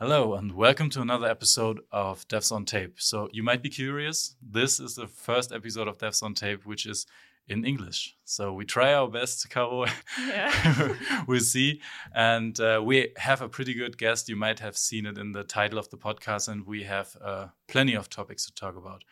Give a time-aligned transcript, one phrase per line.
[0.00, 2.94] Hello, and welcome to another episode of Devs on Tape.
[2.98, 4.34] So, you might be curious.
[4.40, 7.04] This is the first episode of Devs on Tape, which is
[7.46, 8.16] in English.
[8.24, 9.84] So, we try our best, Caro.
[10.26, 10.94] Yeah.
[11.26, 11.82] we'll see.
[12.14, 14.30] And uh, we have a pretty good guest.
[14.30, 17.48] You might have seen it in the title of the podcast, and we have uh,
[17.68, 19.04] plenty of topics to talk about.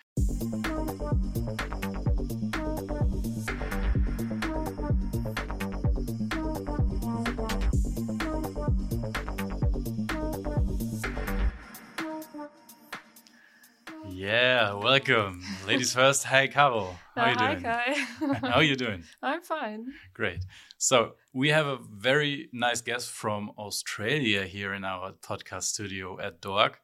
[14.28, 15.42] Yeah, welcome.
[15.66, 16.24] Ladies first.
[16.24, 16.94] Hi, Caro.
[17.16, 17.62] How are you hi, doing?
[17.64, 17.94] Kai.
[18.48, 19.02] How are you doing?
[19.22, 19.86] I'm fine.
[20.12, 20.44] Great.
[20.76, 26.42] So we have a very nice guest from Australia here in our podcast studio at
[26.42, 26.74] DOAG.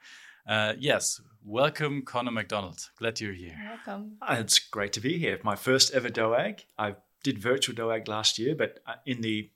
[0.49, 2.89] Uh, yes, welcome, Connor McDonald.
[2.99, 3.55] Glad you're here.
[3.69, 4.17] Welcome.
[4.23, 5.39] Ah, It's great to be here.
[5.45, 6.61] My first ever DOAG.
[6.79, 9.51] I did virtual DOAG last year, but uh, in the,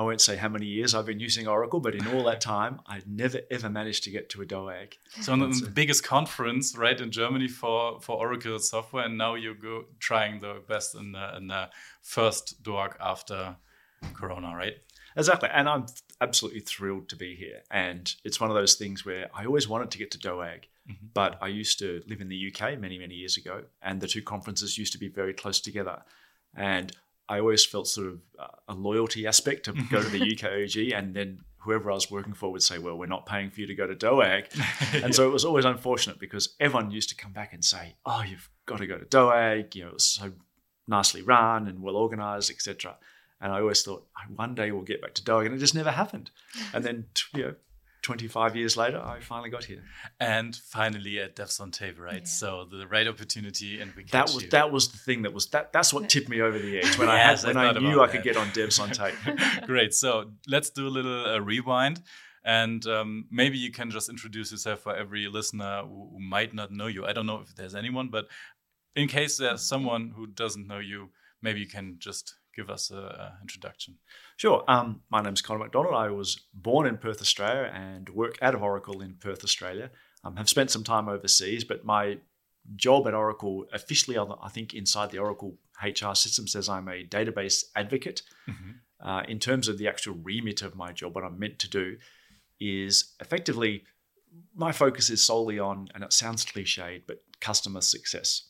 [0.00, 2.80] I won't say how many years I've been using Oracle, but in all that time,
[2.86, 4.94] I'd never ever managed to get to a DOAG.
[5.20, 9.54] So on the biggest conference, right, in Germany for, for Oracle software, and now you
[9.54, 11.68] go trying the best in the, in the
[12.00, 13.56] first DOAG after
[14.14, 14.76] Corona, right?
[15.18, 15.50] Exactly.
[15.52, 15.84] And I'm
[16.22, 17.60] absolutely thrilled to be here.
[17.70, 21.12] And it's one of those things where I always wanted to get to DOAG, Mhm.
[21.12, 23.64] but I used to live in the UK many, many years ago.
[23.82, 26.04] And the two conferences used to be very close together.
[26.54, 26.96] And
[27.30, 30.92] I always felt sort of uh, a loyalty aspect to go to the UKOG.
[30.98, 33.68] And then whoever I was working for would say, well, we're not paying for you
[33.68, 34.46] to go to DOAG.
[35.04, 38.22] And so it was always unfortunate because everyone used to come back and say, "Oh,
[38.28, 39.76] you've got to go to DOAG.
[39.76, 40.32] You know, it was so
[40.88, 42.96] nicely run and well organized, etc."
[43.40, 45.74] And I always thought, "Oh, one day we'll get back to DOAG, and it just
[45.76, 46.32] never happened.
[46.74, 47.54] And then, you know,
[48.10, 49.82] 25 years later, I finally got here.
[50.18, 52.22] and finally at Devs on Tape, right?
[52.22, 52.24] Yeah.
[52.40, 54.50] So the right opportunity, and we That was you.
[54.50, 55.72] that was the thing that was that.
[55.72, 57.82] That's what tipped me over the edge when Yes, I I had when I, thought
[57.82, 58.24] knew about I could that.
[58.24, 59.66] get on Devs on tape.
[59.66, 59.94] Great.
[59.94, 62.02] So let's do a little uh, rewind.
[62.42, 66.70] And um, maybe you can just introduce yourself for every listener who, who might not
[66.72, 67.04] know you.
[67.06, 68.28] I don't know if there's anyone, but
[68.96, 71.10] in case there's someone who doesn't know you,
[71.42, 73.96] maybe you can just give us an introduction.
[74.36, 74.64] Sure.
[74.68, 75.94] Um, my name's Connor McDonald.
[75.94, 79.90] I was born in Perth, Australia, and work out of Oracle in Perth, Australia.
[80.24, 82.18] Um, have spent some time overseas, but my
[82.76, 87.04] job at Oracle officially, I I think, inside the Oracle HR system says I'm a
[87.04, 88.22] database advocate.
[89.02, 91.96] Uh, in terms of the actual remit of my job, what I'm meant to do
[92.60, 93.84] is effectively
[94.54, 98.42] my focus is solely on, and it sounds cliched, but customer success.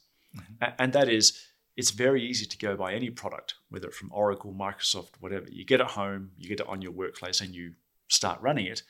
[0.61, 1.39] A- And that is,
[1.77, 5.47] it's very easy to go by any product, whether it's from Oracle, Microsoft, whatever.
[5.51, 7.75] You get it home, you get it on your workplace, and you
[8.09, 8.83] start running it.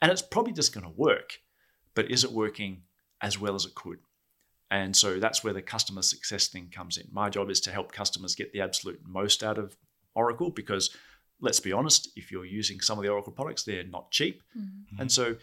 [0.00, 1.40] And it's probably just going to work,
[1.94, 2.82] but is it working
[3.20, 3.98] as well as it could?
[4.70, 7.06] And so that's where the customer success thing comes in.
[7.10, 9.76] My job is to help customers get the absolute most out of
[10.14, 10.90] Oracle because
[11.40, 14.42] let's be honest, if you're using some of the Oracle products, they're not cheap.
[14.98, 15.36] And so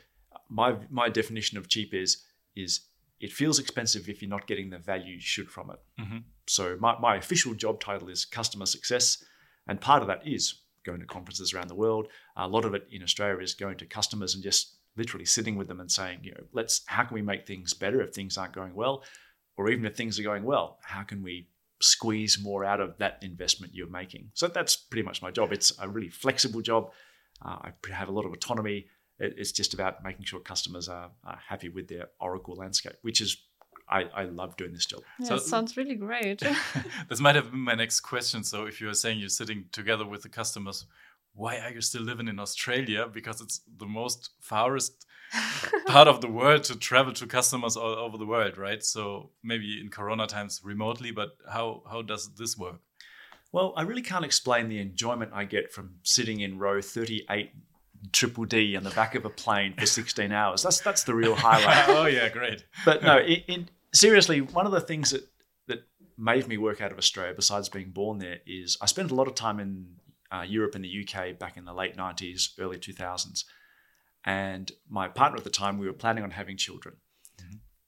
[0.50, 2.24] my my definition of cheap is
[2.56, 2.82] is
[3.20, 5.80] it feels expensive if you're not getting the value you should from it.
[6.02, 6.24] Mhm.
[6.48, 9.24] So my, my official job title is customer success,
[9.68, 10.56] and part of that is
[10.86, 12.08] going to conferences around the world.
[12.36, 15.68] A lot of it in Australia is going to customers and just literally sitting with
[15.68, 18.54] them and saying, you know, let's how can we make things better if things aren't
[18.54, 19.04] going well,
[19.58, 21.48] or even if things are going well, how can we
[21.82, 24.30] squeeze more out of that investment you're making?
[24.34, 25.52] So that's pretty much my job.
[25.54, 26.92] It's a really flexible job.
[27.44, 28.88] Uh, I have a lot of autonomy.
[29.20, 33.22] It- It's just about making sure customers are, are happy with their Oracle landscape, which
[33.22, 33.38] is
[33.94, 35.02] I, I love doing this job.
[35.20, 36.42] Yeah, So- it sounds really great.
[37.10, 38.44] this might have been my next question.
[38.44, 40.86] So if you're saying you're sitting together with the customers,
[41.36, 43.08] why are you still living in Australia?
[43.08, 45.06] Because it's the most farthest
[45.88, 48.84] part of the world to travel to customers all over the world, right?
[48.84, 52.80] So maybe in Corona times remotely, but how how does this work?
[53.52, 57.52] Well, I really can't explain the enjoyment I get from sitting in row 38
[58.12, 60.64] triple D on the back of a plane for 16 hours.
[60.64, 61.90] That's that's the real highlight.
[61.90, 62.64] oh yeah, great.
[62.86, 65.28] but no, in, in seriously, one of the things that
[65.68, 65.88] that
[66.18, 69.28] made me work out of Australia, besides being born there, is I spent a lot
[69.28, 69.96] of time in
[70.32, 73.46] uh, Europe and the UK back in the late 90s, early 2000s.
[74.26, 76.96] And my partner at the time, we were planning on having children.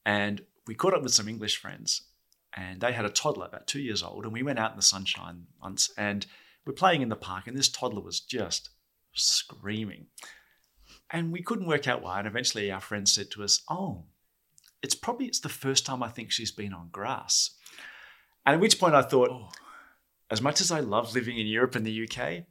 [0.06, 2.03] And we caught up with some English friends,
[2.56, 4.24] and they had a toddler about two years old.
[4.24, 6.25] And we went out in the sunshine once, and
[6.65, 8.69] we're playing in the park, and this toddler was just
[9.13, 10.07] screaming.
[11.09, 12.19] And we couldn't work out why.
[12.19, 14.06] And eventually, our friend said to us, "Oh,
[14.85, 17.51] it's probably it's the first time I think she's been on grass."
[18.45, 19.49] And at which point I thought, Oh,
[20.29, 22.43] as much as I love living in Europe and the UK,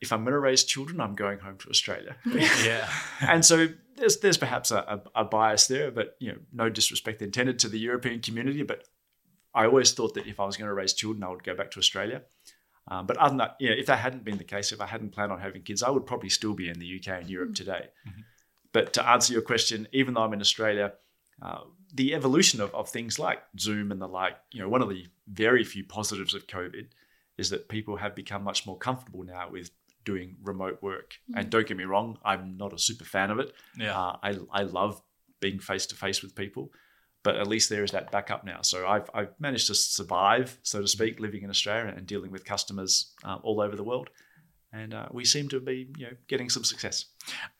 [0.00, 2.16] if I'm going to raise children, I'm going home to Australia.
[2.26, 2.88] yeah.
[3.20, 7.22] and so there's there's perhaps a, a, a bias there, but you know, no disrespect
[7.22, 8.84] intended to the European community, but
[9.54, 11.70] I always thought that if I was going to raise children, I would go back
[11.72, 12.22] to Australia.
[12.88, 14.86] Um, but other than that, you know, if that hadn't been the case, if I
[14.86, 17.54] hadn't planned on having kids, I would probably still be in the UK and Europe
[17.54, 17.86] today.
[18.72, 20.92] but to answer your question, even though I'm in Australia,
[21.42, 21.60] uh,
[21.94, 25.06] the evolution of, of things like Zoom and the like, you know, one of the
[25.28, 26.86] very few positives of COVID
[27.38, 29.70] is that people have become much more comfortable now with
[30.04, 31.14] doing remote work.
[31.30, 31.40] Mm.
[31.40, 33.52] And don't get me wrong, I'm not a super fan of it.
[33.78, 33.98] Yeah.
[33.98, 35.02] Uh, I, I love
[35.40, 36.72] being face to face with people,
[37.22, 38.62] but at least there is that backup now.
[38.62, 42.44] So I've, I've managed to survive, so to speak, living in Australia and dealing with
[42.44, 44.08] customers uh, all over the world.
[44.76, 47.06] And uh, we seem to be, you know, getting some success.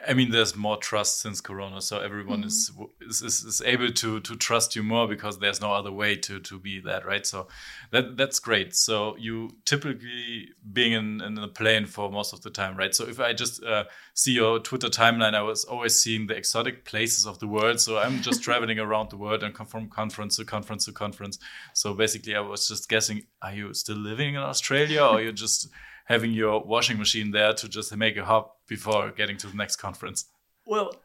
[0.07, 2.71] I mean, there's more trust since Corona, so everyone is,
[3.01, 6.39] is is is able to to trust you more because there's no other way to
[6.41, 7.27] to be that, right?
[7.27, 7.49] So
[7.91, 8.77] that that's great.
[8.77, 12.95] So you typically being in, in a plane for most of the time, right?
[12.95, 13.85] So if I just uh,
[14.15, 17.81] see your Twitter timeline, I was always seeing the exotic places of the world.
[17.81, 21.39] So I'm just traveling around the world and come from conference to conference to conference.
[21.73, 25.69] So basically, I was just guessing: Are you still living in Australia, or you're just
[26.07, 29.77] having your washing machine there to just make a hop before getting to the next
[29.77, 30.27] conference?
[30.67, 30.97] Well,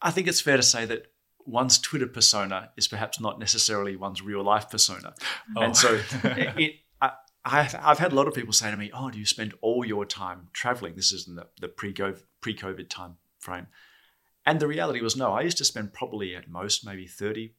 [0.00, 1.06] I think it's fair to say that
[1.46, 5.14] one's Twitter persona is perhaps not necessarily one's real life persona.
[5.56, 5.62] Oh.
[5.62, 7.12] And so it, it I,
[7.44, 9.84] I've, I've had a lot of people say to me, "Oh, do you spend all
[9.84, 13.66] your time traveling?" This is in the, the pre-COVID, pre-COVID time frame.
[14.46, 15.32] And the reality was, no.
[15.32, 17.52] I used to spend probably at most maybe 30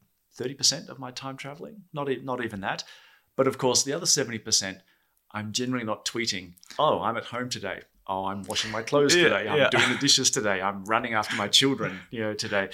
[0.54, 1.82] percent of my time traveling.
[1.92, 2.84] Not not even that.
[3.36, 4.78] But of course, the other seventy percent,
[5.36, 6.52] I'm generally not tweeting.
[6.78, 7.82] Oh, I'm at home today.
[8.06, 9.48] Oh, I'm washing my clothes Yeah, today.
[9.48, 9.68] I'm yeah.
[9.68, 10.62] doing the dishes today.
[10.62, 12.00] I'm running after my children.
[12.10, 12.70] You know, today.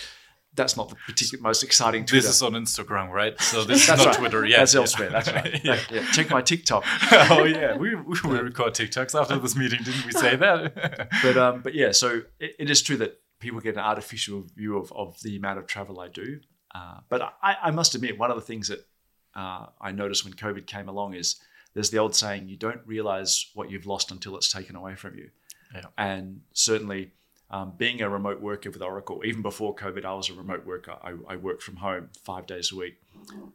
[0.54, 2.26] That's not the particular most exciting Twitter.
[2.26, 3.40] This is on Instagram, right?
[3.40, 4.14] So this is not right.
[4.14, 4.44] Twitter.
[4.44, 5.10] Yeah, That's elsewhere.
[5.10, 5.60] That's right.
[5.64, 5.80] yeah.
[5.90, 6.84] Yeah, Check my TikTok.
[7.30, 11.08] oh yeah, we we will record TikToks after this meeting, didn't we say that?
[11.22, 14.76] But um, but yeah, so it, it is true that people get an artificial view
[14.76, 16.38] of, of the amount of travel I do.
[16.72, 18.86] Uh, but I, I must admit, one of the things that
[19.34, 21.40] uh, I noticed when COVID came along is
[21.74, 25.16] there's the old saying, you don't realize what you've lost until it's taken away from
[25.16, 25.30] you.
[25.74, 25.86] Yeah.
[25.96, 27.12] And certainly,
[27.50, 30.96] um, being a remote worker with Oracle, even before COVID, I was a remote worker.
[31.02, 33.00] I, I worked from home five days a week.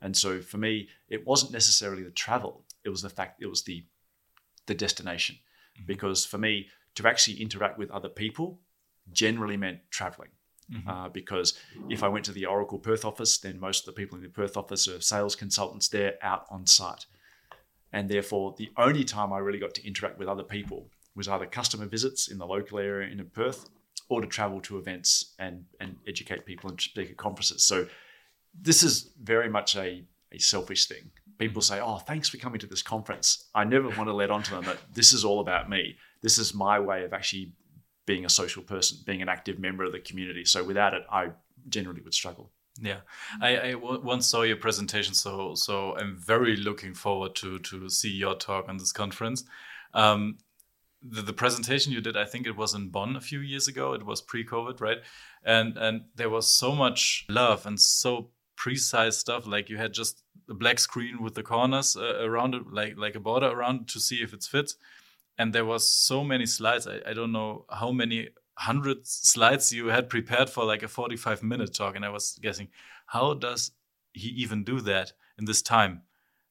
[0.02, 3.64] And so for me, it wasn't necessarily the travel, it was the fact, it was
[3.64, 3.84] the,
[4.68, 5.38] the destination.
[5.86, 8.60] Because for me, to actually interact with other people
[9.12, 10.30] generally meant traveling.
[10.90, 11.58] Uh, because
[11.90, 14.30] if I went to the Oracle Perth office, then most of the people in the
[14.30, 15.88] Perth office are sales consultants.
[15.88, 17.06] They're out on site.
[17.94, 21.46] And therefore, the only time I really got to interact with other people was either
[21.46, 23.70] customer visits in the local area in Perth
[24.10, 27.64] or to travel to events and, and educate people and speak at conferences.
[27.64, 27.88] So
[28.60, 31.12] this is very much a, a selfish thing.
[31.38, 31.76] People mm-hmm.
[31.76, 33.46] say, Oh, thanks for coming to this conference.
[33.54, 35.96] I never want to let on to them that this is all about me.
[36.22, 37.54] This is my way of actually
[38.06, 40.46] being a social person, being an active member of the community.
[40.46, 41.32] So without it, I
[41.68, 42.52] generally would struggle.
[42.80, 43.00] Yeah,
[43.42, 47.90] I, I w- once saw your presentation, so so I'm very looking forward to to
[47.90, 49.44] see your talk on this conference.
[49.94, 50.38] Um,
[51.02, 53.94] the, the presentation you did, I think it was in Bonn a few years ago.
[53.94, 55.00] It was pre-COVID, right?
[55.44, 59.48] And and there was so much love and so precise stuff.
[59.48, 63.16] Like you had just a black screen with the corners uh, around it, like like
[63.16, 64.74] a border around it to see if it's fit.
[65.40, 66.88] And there was so many slides.
[66.88, 71.44] I, I don't know how many hundred slides you had prepared for like a 45
[71.44, 72.70] minute talk and i was guessing
[73.08, 73.72] how does
[74.14, 76.02] he even do that in this time?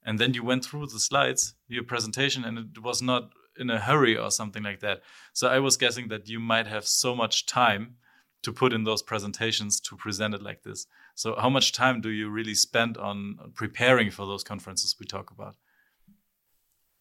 [0.05, 3.81] And then you went through the slides your presentation and it was not in a
[3.81, 5.03] hurry or something like that.
[5.33, 7.97] So i was guessing that you might have so much time
[8.43, 10.87] to put in those presentations to present it like this.
[11.15, 15.31] So how much time do you really spend on preparing for those conferences we talk
[15.31, 15.57] about?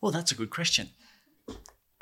[0.01, 0.89] Well, that's a good question.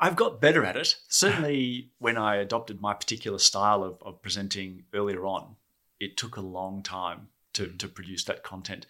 [0.04, 0.96] I've got better at it.
[1.08, 5.56] Certainly, when I adopted my particular style of, of presenting earlier on,
[5.98, 7.76] it took a long time to, hmm.
[7.78, 8.86] to produce that content.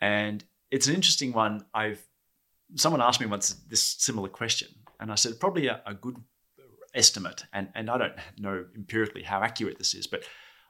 [0.00, 1.66] And it's an interesting one.
[1.74, 2.02] I've
[2.76, 6.16] someone asked me once this similar question, and I said probably a, a good
[6.94, 10.22] estimate, and, and I don't know empirically how accurate this is, but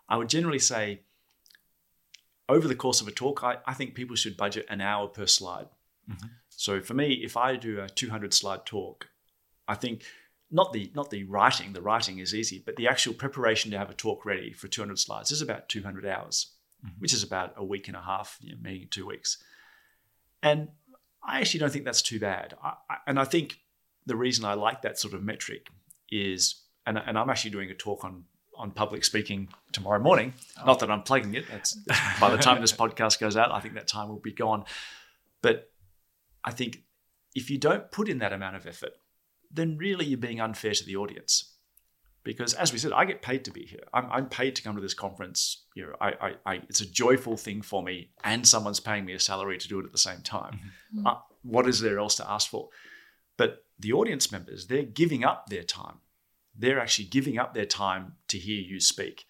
[0.08, 1.02] I would generally say
[2.49, 5.26] over the course of a talk, I, I think people should budget an hour per
[5.26, 5.66] slide.
[6.11, 6.28] Mm-hmm.
[6.49, 9.08] So for me, if I do a 200 slide talk,
[9.68, 10.02] I think
[10.50, 13.90] not the not the writing, the writing is easy, but the actual preparation to have
[13.90, 16.52] a talk ready for 200 slides is about 200 hours,
[16.84, 16.94] mm-hmm.
[16.98, 19.38] which is about a week and a half, you know, maybe two weeks.
[20.42, 20.68] And
[21.22, 22.54] I actually don't think that's too bad.
[22.62, 23.58] I, I, and I think
[24.06, 25.66] the reason I like that sort of metric
[26.10, 28.25] is, and, and I'm actually doing a talk on
[28.56, 30.34] on public speaking tomorrow morning.
[30.60, 30.66] Oh.
[30.66, 31.44] Not that I'm plugging it.
[31.48, 31.75] That's
[32.20, 34.64] by the time this podcast goes out, I think that time will be gone.
[35.42, 35.70] But
[36.44, 36.82] I think
[37.37, 38.94] if you don't put in that amount of effort,
[39.50, 41.55] then really you're being unfair to the audience.
[42.25, 43.85] Because as we said, I get paid to be here.
[43.95, 45.64] I'm, I'm paid to come to this conference.
[45.75, 49.14] You know, I, I, I, it's a joyful thing for me, and someone's paying me
[49.14, 50.61] a salary to do it at the same time.
[51.07, 52.69] Uh, what is there else to ask for?
[53.38, 55.99] But the audience members, they're giving up their time.
[56.55, 59.25] They're actually giving up their time to hear you speak.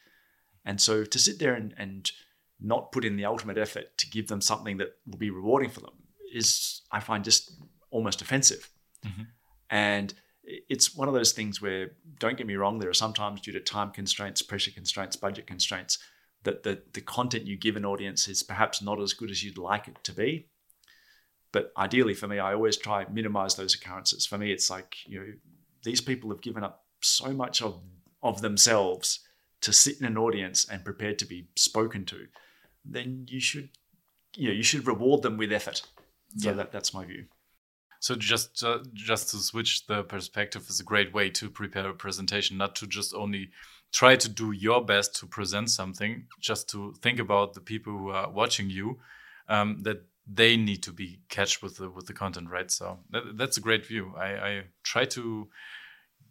[0.64, 2.10] And so to sit there and, and
[2.58, 5.80] not put in the ultimate effort to give them something that will be rewarding for
[5.80, 5.92] them
[6.34, 7.52] is, I find, just
[7.90, 8.70] almost offensive.
[9.06, 9.26] Mhm.
[9.70, 13.52] And it's one of those things where, don't get me wrong, there are sometimes due
[13.52, 15.98] to time constraints, pressure constraints, budget constraints,
[16.44, 19.58] that the, the content you give an audience is perhaps not as good as you'd
[19.58, 20.46] like it to be.
[21.52, 24.26] But ideally for me, I always try minimize those occurrences.
[24.26, 25.32] For me, it's like, you know,
[25.82, 27.80] these people have given up so much of,
[28.22, 29.20] of themselves
[29.60, 32.26] to sit in an audience and prepared to be spoken to,
[32.84, 33.70] then you should,
[34.36, 35.82] you know, you should reward them with effort.
[36.36, 36.56] So Yeah.
[36.56, 37.26] that, that's my view.
[38.00, 41.94] So just uh, just to switch the perspective is a great way to prepare a
[41.94, 43.50] presentation, not to just only
[43.92, 48.10] try to do your best to present something, just to think about the people who
[48.10, 48.98] are watching you,
[49.48, 52.70] um, that they need to be catch with the with the content, right?
[52.70, 54.14] So that, that's a great view.
[54.16, 55.48] I, I try to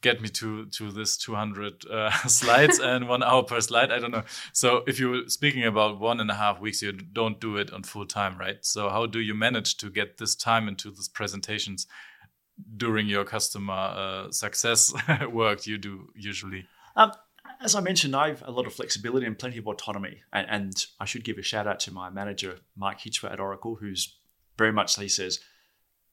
[0.01, 3.91] get me to to this 200 uh, slides and one hour per slide.
[3.91, 4.23] I don't know.
[4.53, 7.83] So if you're speaking about one and a half weeks, you don't do it on
[7.83, 8.57] full time, right?
[8.61, 11.87] So how do you manage to get this time into these presentations
[12.75, 14.93] during your customer uh, success
[15.31, 16.65] work you do usually?
[16.95, 17.11] Um,
[17.61, 20.21] as I mentioned, I have a lot of flexibility and plenty of autonomy.
[20.33, 23.75] And, and I should give a shout out to my manager, Mike Hitchfer at Oracle,
[23.75, 24.17] who's
[24.57, 25.39] very much, he says,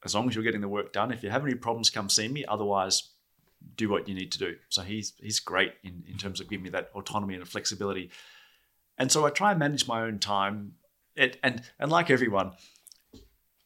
[0.05, 2.29] as long as you're getting the work done, if you have any problems, come see
[2.29, 2.45] me.
[2.47, 3.13] Otherwise,
[3.76, 4.56] do what you need to do.
[4.68, 8.11] So he's he's great in, in terms of giving me that autonomy and flexibility.
[8.99, 10.75] And so I try and manage my own time.
[11.16, 12.52] It, and and like everyone,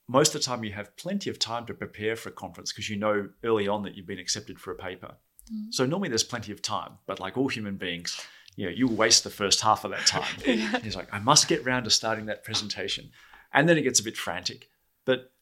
[0.09, 2.89] most of the time you have plenty of time to prepare for a conference because
[2.89, 5.15] you know early on that you've been accepted for a paper.
[5.53, 5.71] Mm-hmm.
[5.71, 8.21] So normally there's plenty of time, but like all human beings,
[8.57, 10.25] you know, you waste the first half of that time.
[10.83, 13.11] He's like, I must get round to starting that presentation.
[13.53, 14.69] And then it gets a bit frantic.
[15.05, 15.33] But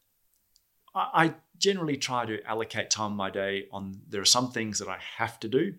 [0.97, 4.89] I, generally try to allocate time in my day on there are some things that
[4.89, 5.73] I have to do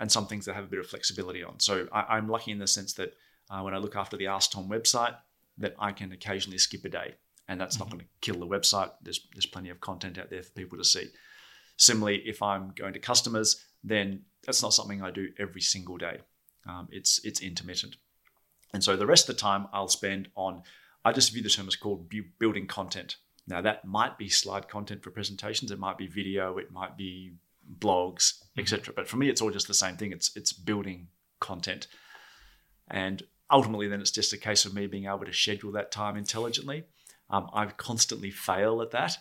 [0.00, 1.60] and some things that I have a bit of flexibility on.
[1.60, 3.12] So I, I'm lucky in the sense that
[3.50, 5.14] uh, when I look after the Ask Tom website,
[5.58, 7.14] that I can occasionally skip a day.
[7.46, 8.90] And that's not going to kill the website.
[9.02, 11.08] There's, there's plenty of content out there for people to see.
[11.76, 16.18] Similarly, if I'm going to customers, then that's not something I do every single day.
[16.66, 17.96] Um, it's it's intermittent,
[18.74, 20.62] and so the rest of the time I'll spend on.
[21.04, 23.16] I just view the term as called building content.
[23.48, 25.70] Now that might be slide content for presentations.
[25.70, 26.58] It might be video.
[26.58, 27.32] It might be
[27.78, 28.92] blogs, etc.
[28.94, 30.12] But for me, it's all just the same thing.
[30.12, 31.08] It's it's building
[31.40, 31.86] content,
[32.88, 36.16] and ultimately, then it's just a case of me being able to schedule that time
[36.16, 36.84] intelligently.
[37.30, 39.18] Um, I constantly fail at that.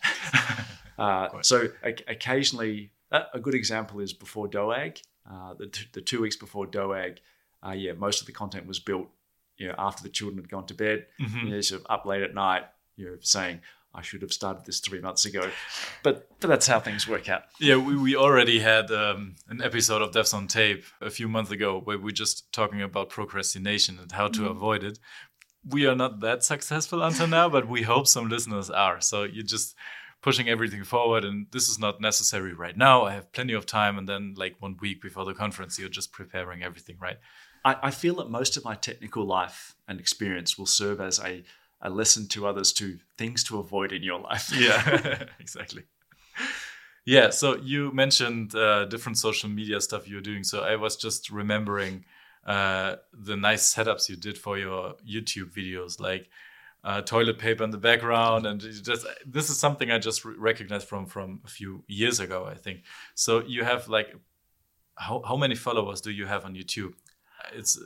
[0.97, 1.67] uh, so
[2.07, 6.65] occasionally, a, a good example is before DOAG, uh, the, t- the two weeks before
[6.67, 7.17] DOAG,
[7.65, 9.07] uh, yeah, most of the content was built,
[9.57, 11.43] you know, after the children had gone to bed, Mhm.
[11.43, 12.63] you know, sort of up late at night,
[12.95, 13.59] you know, saying,
[13.97, 15.49] I should have started this three months ago.
[16.03, 17.43] But, but that's how things work out.
[17.59, 21.51] Yeah, we, we already had um, an episode of Devs on Tape a few months
[21.51, 24.99] ago where we're just talking about procrastination and how to avoid it.
[25.67, 29.01] We are not that successful until now, but we hope some listeners are.
[29.01, 29.75] So you're just
[30.21, 33.05] pushing everything forward, and this is not necessary right now.
[33.05, 36.11] I have plenty of time, and then like one week before the conference, you're just
[36.11, 37.17] preparing everything, right?
[37.65, 41.43] I, I feel that most of my technical life and experience will serve as a,
[41.81, 44.51] a lesson to others to things to avoid in your life.
[44.55, 45.83] yeah exactly.
[47.05, 50.43] Yeah so you mentioned uh, different social media stuff you're doing.
[50.43, 52.05] So i was just remembering
[52.45, 56.29] uh, the nice setups you did for your youtube videos like
[56.83, 60.87] uh, toilet paper in the background and just this is something i just re- recognized
[60.87, 62.83] from from a few years ago i think.
[63.15, 64.15] So you have like
[64.95, 66.93] how, how many followers do you have on youtube?
[67.53, 67.77] It's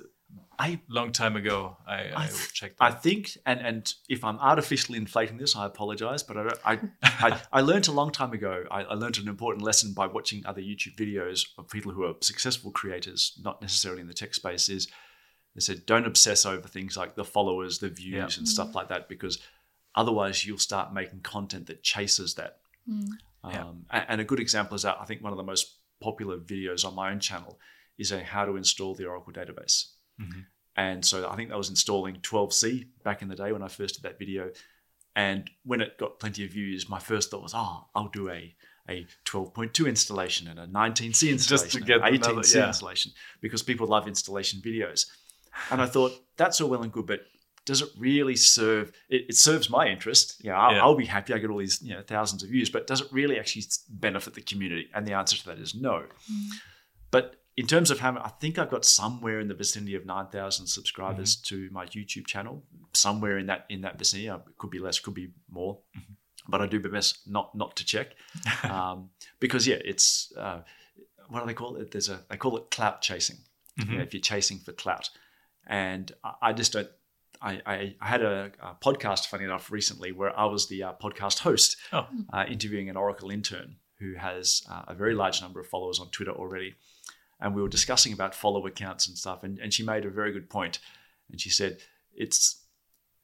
[0.65, 4.39] I long time ago i, I, I th- checked I think, and and if I'm
[4.51, 6.21] artificially inflating this, I apologize.
[6.23, 6.79] But I I,
[7.27, 8.53] I I learned a long time ago.
[8.77, 12.15] I, I learned an important lesson by watching other YouTube videos of people who are
[12.21, 14.69] successful creators, not necessarily in the tech space.
[14.77, 14.87] Is
[15.55, 18.39] they said don't obsess over things like the followers, the views, Yeah.
[18.39, 19.39] and stuff like that, because
[19.95, 22.53] otherwise you'll start making content that chases that.
[22.87, 23.63] Yeah.
[23.69, 25.65] Um, a- and a good example is that I think one of the most
[26.01, 27.59] popular videos on my own channel
[27.97, 29.77] is a how to install the Oracle database.
[30.21, 30.45] Mhm.
[30.77, 33.95] And so I think that was installing 12C back in the day when I first
[33.95, 34.51] did that video.
[35.15, 38.55] And when it got plenty of views, my first thought was, oh, I'll do a,
[38.89, 42.67] a 12.2 installation and a 19C installation, to get an another- 18C yeah.
[42.67, 43.11] installation
[43.41, 45.07] because people love installation videos.
[45.69, 47.25] And I thought, that's all well and good, but
[47.65, 48.91] does it really serve?
[49.09, 50.41] It, it serves my interest.
[50.43, 50.81] Yeah, I'll, Yeah.
[50.81, 51.33] I'll be happy.
[51.33, 54.33] I get all these you know thousands of views, but does it really actually benefit
[54.33, 54.89] the community?
[54.95, 56.05] And the answer to that is no.
[57.11, 60.27] But in terms of how I think I've got somewhere in the vicinity of nine
[60.27, 64.27] thousand subscribers to my YouTube channel, somewhere in that in that vicinity.
[64.29, 65.79] It could be less, could be more,
[66.47, 68.15] but I do my best not not to check
[68.63, 70.61] um, because yeah, it's uh,
[71.29, 71.91] what do they call it?
[71.91, 73.37] There's a they call it clout chasing.
[73.77, 75.09] You know, if you're chasing for clout,
[75.65, 76.89] and I, I just don't.
[77.41, 80.93] I, I, I had a, a podcast, funny enough, recently where I was the uh,
[81.01, 82.05] podcast host, Oh.
[82.31, 86.09] uh, interviewing an Oracle intern who has uh, a very large number of followers on
[86.09, 86.75] Twitter already.
[87.41, 89.43] And we were discussing about follower counts and stuff.
[89.43, 90.47] And, and she made a very good.
[90.53, 91.79] And she said,
[92.13, 92.63] it's,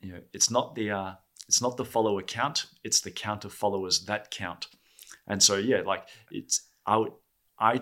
[0.02, 1.12] you know, it's not the, uh,
[1.48, 4.68] it's not the follower count, it's the count of followers that count.
[5.28, 7.14] And so, yeah, like it's, I would,
[7.60, 7.82] I,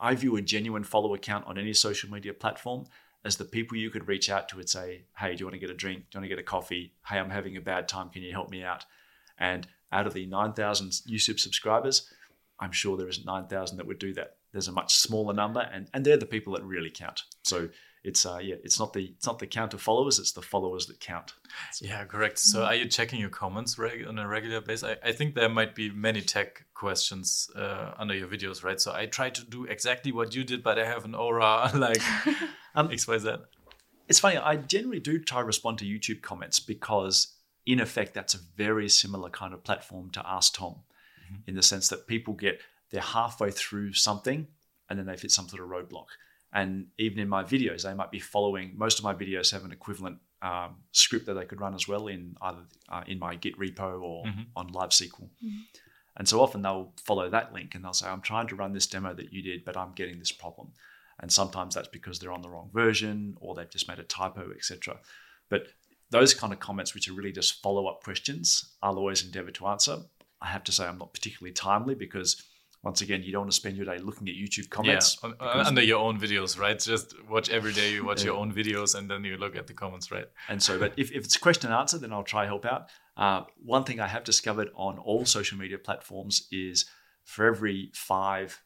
[0.00, 2.86] I view a genuine follower count on any social media platform
[3.24, 5.60] as the people you could reach out to and say, hey, do you want to
[5.60, 6.00] get a drink?
[6.10, 6.92] Do you want to get a coffee?
[7.06, 8.10] Hey, I'm having a bad time.
[8.10, 8.84] Can you help me out?
[9.38, 12.10] And out of the 9,000 YouTube subscribers,
[12.58, 14.36] I'm sure there is 9,000 that would do that.
[14.52, 17.22] There's a much smaller number, and, and they're the people that really count.
[17.42, 17.68] So
[18.04, 20.86] it's uh, yeah, it's not the it's not the count of followers, it's the followers
[20.86, 21.34] that count.
[21.80, 22.38] Yeah, correct.
[22.38, 24.84] So, are you checking your comments reg- on a regular basis?
[24.84, 28.80] I, I think there might be many tech questions uh, under your videos, right?
[28.80, 32.02] So, I try to do exactly what you did, but I have an aura like
[32.74, 33.40] Um, XYZ.
[34.08, 34.38] It's funny.
[34.38, 37.34] I generally do try to respond to YouTube comments because,
[37.66, 40.76] in effect, that's a very similar kind of platform to Ask Tom,
[41.46, 42.60] in the sense that people get
[42.92, 44.46] they're halfway through something
[44.88, 46.06] and then they've hit some sort of roadblock.
[46.52, 48.74] And even in my videos, they might be following.
[48.76, 52.08] Most of my videos have an equivalent um, script that they could run as well
[52.08, 52.58] in either
[52.88, 54.46] uh, in my Git repo or Mhm.
[54.56, 55.30] on LiveSQL.
[56.16, 58.86] And so often they'll follow that link and they'll say, "I'm trying to run this
[58.86, 60.72] demo that you did, but I'm getting this problem."
[61.20, 64.50] And sometimes that's because they're on the wrong version or they've just made a typo,
[64.52, 65.00] etc.
[65.48, 65.68] But
[66.10, 69.66] those kind of comments, which are really just follow up questions, I'll always endeavor to
[69.68, 69.98] answer.
[70.42, 72.42] I have to say, I'm not particularly timely because,
[72.82, 75.16] once again, you don't want to spend your day looking at YouTube comments.
[75.22, 75.30] yeah,
[75.66, 76.78] under your own videos, right?
[76.78, 78.30] Just watch every day, you watch Yeah.
[78.30, 80.26] your own videos, and then you look at the comments, right?
[80.48, 82.88] And so, but if, if it's question and answer, then I'll try help out.
[83.16, 86.86] Uh, one thing I have discovered on all social media platforms is
[87.24, 88.60] for every five,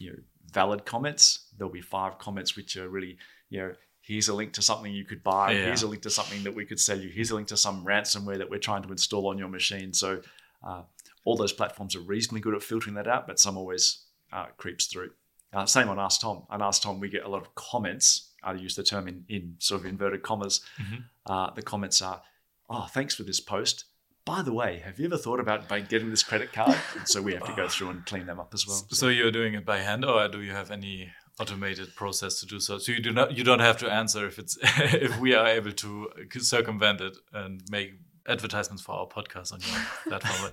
[0.00, 0.16] you know,
[0.52, 3.18] valid comments, there'll be five comments which are really,
[3.50, 5.52] you know, here's a link to something you could buy.
[5.52, 5.66] Yeah.
[5.66, 7.08] Here's a link to something that we could sell you.
[7.08, 9.92] Here's a link to some ransomware that we're trying to install on your machine.
[9.92, 10.22] So,
[10.66, 10.82] uh,
[11.24, 14.86] all those platforms are reasonably good at filtering that out, but some always uh, creeps
[14.86, 15.10] through.
[15.52, 16.44] Uh, same on Ask Tom.
[16.48, 18.30] On Ask Tom, we get a lot of comments.
[18.42, 20.60] I use the term in, in sort of inverted commas.
[20.80, 21.04] Mhm.
[21.26, 22.22] Uh, the comments are,
[22.68, 23.84] "Oh, thanks for this post.
[24.24, 27.34] By the way, have you ever thought about getting this credit card?" And so we
[27.34, 28.86] have to go through and clean them up as well.
[28.90, 32.60] So you're doing it by hand, or do you have any automated process to do
[32.60, 32.78] so?
[32.78, 35.72] So you do not, you don't have to answer if it's if we are able
[35.72, 37.94] to circumvent it and make
[38.30, 40.52] advertisements for our podcast on your platform.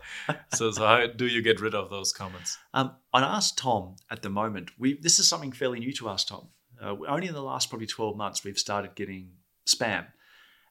[0.54, 2.58] so, so how do you get rid of those comments?
[2.74, 6.28] Um, on Ask Tom at the moment, we this is something fairly new to Ask
[6.28, 6.50] Tom.
[6.82, 9.32] Uh, only in the last probably twelve months we've started getting
[9.66, 10.08] spam,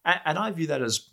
[0.05, 1.11] and, and I view that as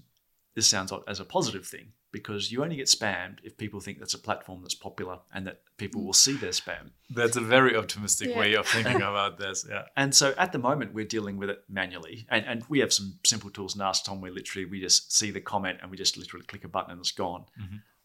[0.55, 4.13] this sounds as a positive thing because you only get spammed if people think that's
[4.13, 6.91] a platform that's popular and that people will see their spam.
[7.09, 8.39] That's a very optimistic Yeah.
[8.39, 9.65] way of thinking about this.
[9.69, 9.83] Yeah.
[9.97, 13.19] And so at the moment we're dealing with it manually, and, and we have some
[13.25, 16.15] simple tools in Ask Tom where literally we just see the comment and we just
[16.15, 17.43] literally click a button and it's gone.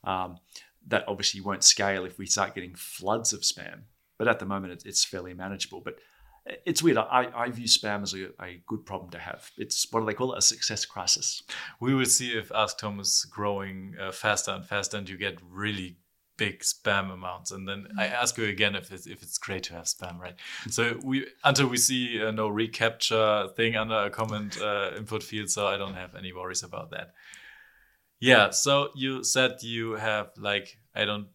[0.02, 0.38] Um,
[0.88, 3.82] that obviously won't scale if we start getting floods of spam,
[4.16, 5.82] but at the moment it's fairly manageable.
[5.84, 5.98] But
[6.64, 6.98] it's weird.
[6.98, 9.50] I, I view spam as a, a good problem to have.
[9.56, 10.38] It's what do they call it?
[10.38, 11.42] A success crisis.
[11.80, 15.38] We will see if Ask Tom is growing uh, faster and faster, and you get
[15.42, 15.96] really
[16.38, 17.50] big spam amounts.
[17.50, 20.36] And then I ask you again if it's if it's great to have spam, right?
[20.70, 25.50] So we until we see uh, no reCAPTCHA thing under a comment uh, input field,
[25.50, 27.12] so I don't have any worries about that.
[28.20, 28.50] Yeah.
[28.50, 31.28] So you said you have like I don't.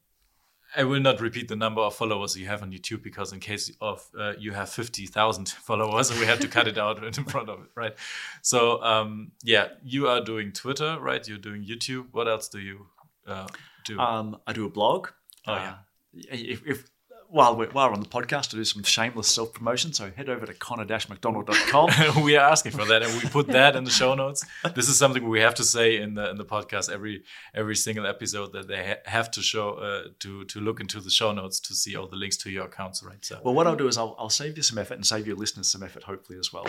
[0.75, 3.71] I will not repeat the number of followers you have on YouTube because in case
[3.79, 7.59] of uh, you have 50,000 followers, we have to cut it out in front of
[7.61, 7.93] it, right?
[8.41, 11.25] So um, yeah, you are doing Twitter, right?
[11.27, 12.07] You're doing YouTube.
[12.11, 12.87] What else do you
[13.27, 13.47] uh,
[13.85, 13.99] do?
[13.99, 15.09] Um, I do a blog.
[15.47, 15.69] Oh, yeah.
[15.71, 15.75] Uh,
[16.13, 16.85] if, if
[17.33, 19.91] while we're, while we're on the podcast, to do some shameless self promotion.
[19.91, 22.23] So head over to connor-mcdonald.com.
[22.23, 24.45] we are asking for that, and we put that in the show notes.
[24.75, 27.23] This is something we have to say in the in the podcast every
[27.55, 31.09] every single episode that they ha- have to show uh, to to look into the
[31.09, 33.25] show notes to see all the links to your accounts, right?
[33.25, 35.35] So Well, what I'll do is I'll, I'll save you some effort and save your
[35.35, 36.67] listeners some effort, hopefully, as well.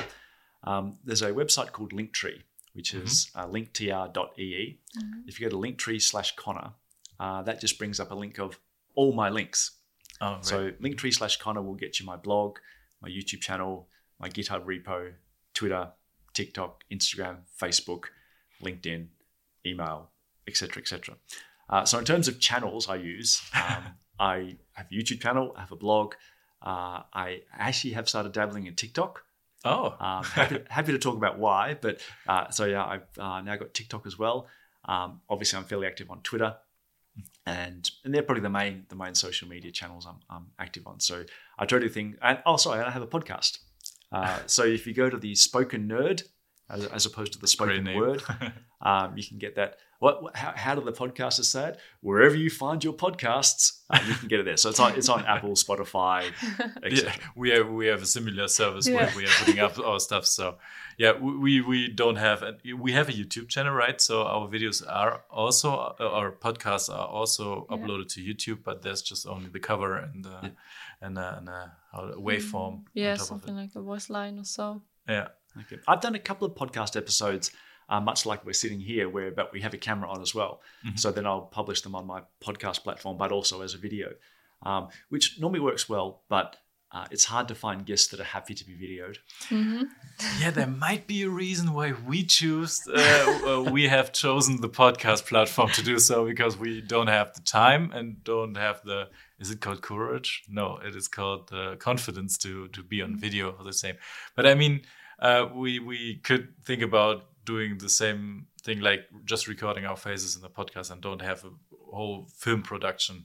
[0.64, 2.40] Um, there's a website called Linktree,
[2.72, 4.78] which is uh, linktr.ee.
[5.26, 6.70] If you go to linktree slash Connor,
[7.20, 8.58] uh, that just brings up a link of
[8.94, 9.72] all my links.
[10.24, 10.44] Oh, right.
[10.44, 12.58] So linktree slash Connor will get you my blog,
[13.00, 15.12] my YouTube channel, my GitHub repo,
[15.52, 15.92] Twitter,
[16.32, 18.04] TikTok, Instagram, Facebook,
[18.62, 19.06] LinkedIn,
[19.66, 20.10] email,
[20.48, 21.16] etc., etc.
[21.68, 23.84] Uh, so in terms of channels I use, um,
[24.18, 26.14] I have a YouTube channel, I have a blog.
[26.62, 29.22] Uh, I actually have started dabbling in TikTok.
[29.64, 33.56] oh, Um, happy, happy to talk about why, but uh, so yeah, I've uh, now
[33.56, 34.46] got TikTok as well.
[34.86, 36.56] Um, obviously, I'm fairly active on Twitter,
[37.46, 41.00] and and they're probably the main the main social media channels I'm, I'm active on.
[41.00, 41.24] So
[41.58, 43.58] I try to think, and oh, sorry, I have a podcast.
[44.12, 46.22] Uh, so if you go to the Spoken Nerd,
[46.70, 47.84] as, as opposed to the Spoken.
[47.94, 48.22] Word,
[48.80, 49.76] um, you can get that.
[49.98, 50.22] What?
[50.22, 51.78] what- How, how do the podcasters say it?
[52.00, 54.56] Wherever you find your podcasts, uh, you can get it there.
[54.56, 56.30] So it's on it's on Apple, Spotify,
[56.82, 56.90] etc.
[56.90, 60.26] yeah, we have we have a similar service where we are putting up our stuff.
[60.26, 60.56] So
[60.98, 64.00] yeah, we we, we don't have a, we have a YouTube channel, right?
[64.00, 65.68] So our videos are also
[66.00, 67.76] uh, our podcasts are also Yeah.
[67.76, 70.48] uploaded to YouTube, but there's just only the cover and uh,
[71.00, 72.54] and, uh, and uh, a waveform.
[72.54, 73.60] on Yeah, top of something it.
[73.62, 74.82] like a voice line or so.
[75.08, 75.28] Yeah,
[75.60, 75.78] Okay.
[75.86, 77.50] I've done a couple of podcast episodes,
[77.88, 80.60] uh, much like we're sitting here, where but we have a camera on as well.
[80.84, 80.98] Mhm.
[80.98, 84.14] So then I'll publish them on my podcast platform, but also as a video,
[84.62, 86.22] um, which normally works well.
[86.28, 86.56] But
[86.92, 89.16] uh, it's hard to find guests that are happy to be videoed.
[89.48, 89.82] hmm
[90.40, 90.50] yeah.
[90.52, 95.26] There might be a reason why we choose uh, uh, we have chosen the podcast
[95.26, 99.08] platform to do so because we don't have the time and don't have the
[99.40, 100.44] is it called courage?
[100.48, 103.96] No, it is called the confidence to to be on video or the same.
[104.36, 104.82] But I mean,
[105.18, 110.36] uh, we we could think about doing the same thing like just recording our faces
[110.36, 111.50] in the podcast and don't have a
[111.94, 113.24] whole film production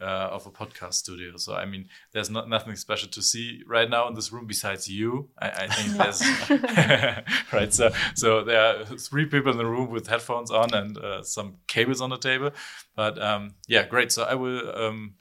[0.00, 1.36] uh, of a podcast studio.
[1.36, 4.88] So I mean, there's not nothing special to see right now in this room besides
[4.88, 5.28] you.
[5.38, 7.72] I, I think there's right.
[7.72, 11.56] So so there are three people in the room with headphones on and uh, some
[11.66, 12.50] cables on the table.
[12.96, 14.12] But um, yeah, great.
[14.12, 14.76] So I will.
[14.76, 15.14] Um,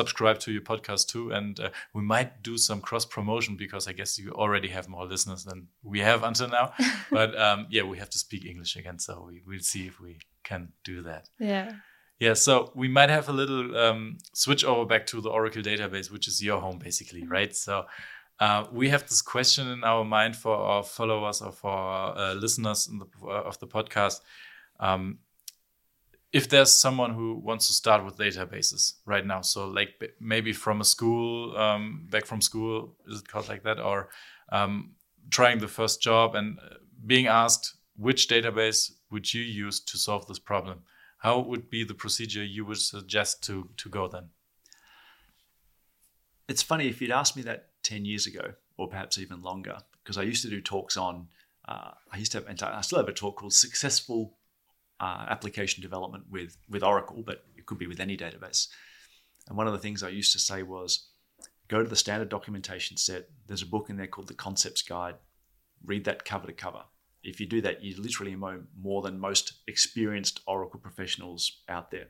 [0.00, 3.92] subscribe to your podcast too and uh, we might do some cross promotion because i
[3.98, 5.58] guess you already have more listeners than
[5.92, 6.66] we have until now
[7.18, 10.12] but um, yeah we have to speak english again so we, we'll see if we
[10.50, 11.68] can do that Yeah.
[12.24, 14.00] yeah, so we might have a little um,
[14.44, 17.52] switch over back to the Oracle database, which is your home basically, right?
[17.66, 17.74] So
[18.44, 22.34] uh, we have this question in our mind for our followers or for our uh,
[22.44, 24.18] listeners in the, uh, of the podcast.
[24.88, 25.18] Um,
[26.38, 30.80] if there's someone who wants to start with databases right now, so like maybe from
[30.80, 34.08] a school, um, back from school, is it called like that, or
[34.50, 34.94] um,
[35.30, 36.74] trying the first job and uh,
[37.12, 40.78] being asked which database would you use to solve this problem?
[41.18, 44.30] how would be the procedure you would suggest to to go then
[46.48, 50.18] It's funny if you'd asked me that ten years ago, or perhaps even longer, because
[50.18, 51.28] I used to do talks on.
[51.66, 54.20] Uh, I used to have, I still have a talk called "Successful
[55.00, 58.68] uh, Application Development with with Oracle," but it could be with any database.
[59.48, 61.08] And one of the things I used to say was,
[61.68, 63.28] go to the standard documentation set.
[63.46, 65.16] There's a book in there called the Concepts Guide.
[65.84, 66.82] Read that cover to cover.
[67.22, 72.06] If you do that, you literally know more than most experienced Oracle professionals out there,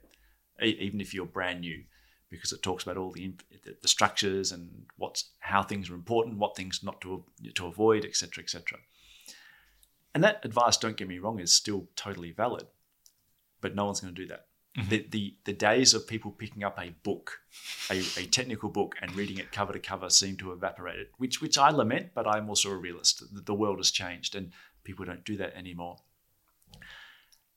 [0.62, 1.84] even if you're brand new,
[2.30, 3.34] because it talks about all the,
[3.80, 8.42] the structures and what's how things are important, what things not to to avoid, etc.,
[8.42, 8.78] etc.
[10.14, 12.66] And that advice, don't get me wrong, is still totally valid,
[13.66, 14.46] but no one's going to do that.
[14.88, 17.40] The, the the days of people picking up a book,
[17.90, 21.40] a, a technical book, and reading it cover to cover seem to have evaporated, which
[21.40, 23.34] which I lament, but I'm also a realist.
[23.34, 24.52] The, the world has changed, and
[24.84, 25.96] people don't do that anymore.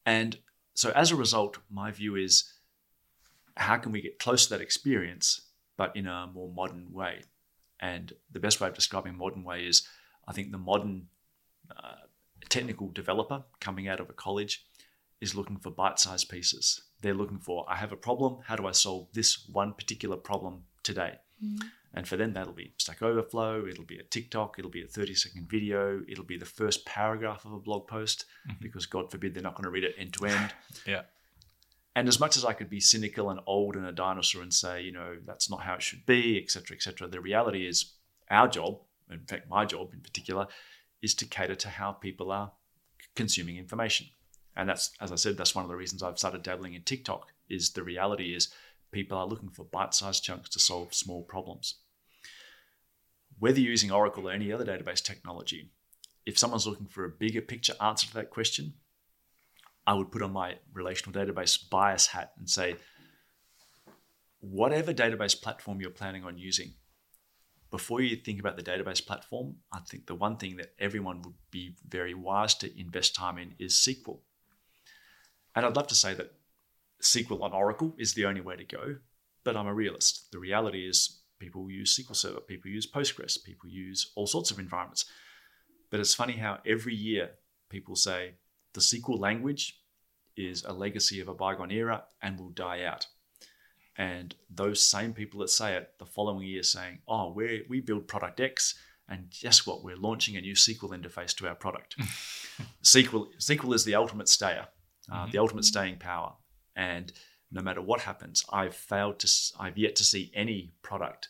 [0.03, 0.39] And
[0.73, 2.51] so, as a result, my view is,
[3.55, 5.41] how can we get close to that experience,
[5.77, 7.21] but in a more modern way?
[7.79, 9.87] And the best way of describing modern way is,
[10.27, 11.09] I think the modern
[11.69, 12.07] uh,
[12.47, 14.65] technical developer coming out of a college
[15.21, 16.81] is looking for bite-sized pieces.
[17.01, 18.37] They're looking for, I have a problem.
[18.45, 21.15] How do I solve this one particular problem today?
[21.43, 21.63] Mm.
[21.93, 25.15] And for them, that'll be Stack Overflow, it'll be a TikTok, it'll be a 30
[25.15, 28.57] second video, it'll be the first paragraph of a blog post, mm-hmm.
[28.61, 30.53] because God forbid they're not going to read it end to end.
[30.85, 31.01] yeah
[31.95, 34.83] And as much as I could be cynical and old and a dinosaur and say,
[34.83, 37.93] you know, that's not how it should be, etc., etc., the reality is
[38.29, 38.79] our job,
[39.09, 40.45] in fact, my job in particular,
[41.01, 42.51] is to cater to how people are
[43.15, 44.07] consuming information.
[44.55, 47.33] And that's, as I said, that's one of the reasons I've started dabbling in TikTok.
[47.49, 48.49] Is the reality is
[48.91, 51.75] people are looking for bite-sized chunks to solve small problems.
[53.39, 55.71] Whether you're using Oracle or any other database technology,
[56.25, 58.73] if someone's looking for a bigger picture answer to that question,
[59.87, 62.75] I would put on my relational database bias hat and say,
[64.39, 66.73] whatever database platform you're planning on using,
[67.71, 71.35] before you think about the database platform, I think the one thing that everyone would
[71.51, 74.19] be very wise to invest time in is SQL.
[75.59, 76.31] And I'd love to say that
[77.01, 78.95] SQL on Oracle is the only way to go,
[79.43, 80.31] but I'm a realist.
[80.31, 84.59] The reality is people use SQL Server, people use Postgres, people use all sorts of
[84.59, 85.03] environments.
[85.89, 87.31] But it's funny how every year
[87.67, 88.35] people say
[88.71, 89.81] the SQL language
[90.37, 93.07] is a legacy of a bygone era and will die out.
[93.97, 98.07] And those same people that say it the following year saying, oh, we we build
[98.07, 98.75] product X,
[99.09, 99.83] and guess what?
[99.83, 101.97] We're launching a new SQL interface to our product.
[102.81, 104.69] SQL, SQL is the ultimate stayer,
[105.11, 106.33] uh, the ultimate staying power.
[106.75, 107.11] And
[107.51, 111.29] no matter what happens, I've failed to, s- I've yet to see any product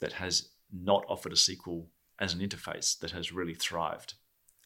[0.00, 1.86] that has not offered a SQL
[2.18, 4.14] as an interface that has really thrived.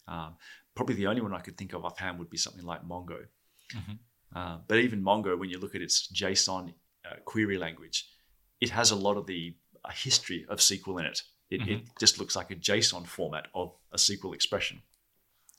[0.08, 0.36] Um,
[0.74, 3.26] probably the only one I could think of offhand would be something like Mongo.
[3.72, 3.98] Mhm.
[4.34, 8.08] Uh, but even Mongo, when you look at its JSON uh, query language,
[8.60, 11.22] it has a lot of the a history of SQL in it.
[11.48, 14.82] It, it just looks like a JSON format of a SQL expression.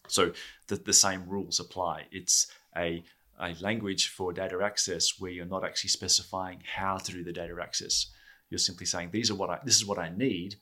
[0.08, 0.32] So
[0.68, 2.06] the, the same rules apply.
[2.12, 3.04] It's a,
[3.40, 7.56] a language for data access where you're not actually specifying how to do the data
[7.62, 8.08] access.
[8.50, 10.56] You're simply saying these are what I this is what I need.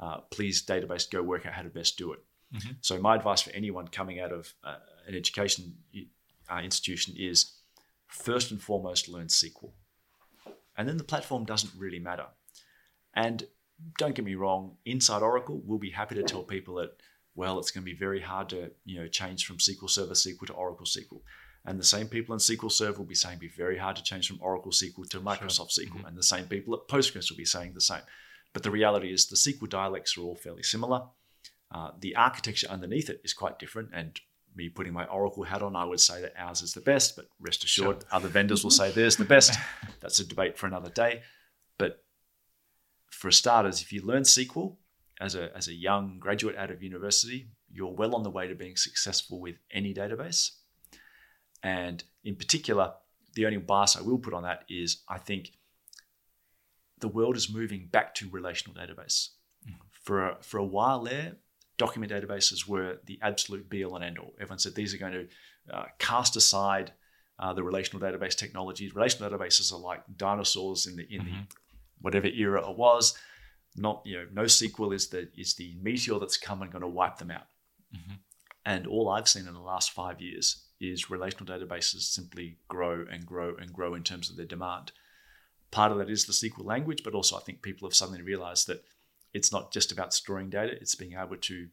[0.00, 2.20] Uh, please database go work out how to best do it.
[2.54, 2.76] Mhm.
[2.80, 5.76] So my advice for anyone coming out of uh, an education
[6.50, 7.52] uh, institution is
[8.06, 9.72] first and foremost learn SQL,
[10.76, 12.26] and then the platform doesn't really matter.
[13.12, 13.46] And
[13.98, 17.00] don't get me wrong, inside Oracle, we'll be happy to tell people that
[17.38, 20.48] well, it's going to be very hard to you know change from SQL Server SQL
[20.48, 21.20] to Oracle SQL.
[21.64, 24.26] And the same people in SQL Server will be saying be very hard to change
[24.26, 26.04] from Oracle SQL to Microsoft SQL.
[26.06, 28.00] And the same people at Postgres will be saying the same.
[28.52, 31.02] But the reality is the SQL dialects are all fairly similar.
[31.70, 33.90] Uh, the architecture underneath it is quite different.
[33.92, 34.18] And
[34.56, 37.14] me putting my Oracle hat on, I would say that ours is the best.
[37.14, 39.56] But rest assured, other vendors will say theirs the best.
[40.00, 41.22] That's a debate for another day.
[41.78, 42.02] But
[43.10, 44.74] for starters, if you learn SQL
[45.20, 48.54] as a, as a young graduate out of university, you're well on the way to
[48.54, 50.52] being successful with any database.
[51.62, 52.94] And in particular,
[53.34, 55.52] the only bias I will put on that is I think
[57.00, 59.30] the world is moving back to relational database.
[60.02, 61.36] For a, for a while there,
[61.76, 64.34] document databases were the absolute be all and end all.
[64.40, 65.28] Everyone said these are going to
[65.72, 66.92] uh, cast aside
[67.38, 68.94] uh, the relational database technologies.
[68.94, 71.32] Relational databases are like dinosaurs in the in the
[72.00, 73.16] whatever era it was.
[73.78, 77.18] Not you know, NoSQL is the is the meteor that's come and going to wipe
[77.18, 77.46] them out.
[77.94, 78.14] Mm-hmm.
[78.64, 83.24] And all I've seen in the last five years is relational databases simply grow and
[83.26, 84.92] grow and grow in terms of their demand.
[85.70, 88.66] Part of that is the SQL language, but also I think people have suddenly realized
[88.68, 88.84] that
[89.34, 91.68] it's not just about storing data, it's being able to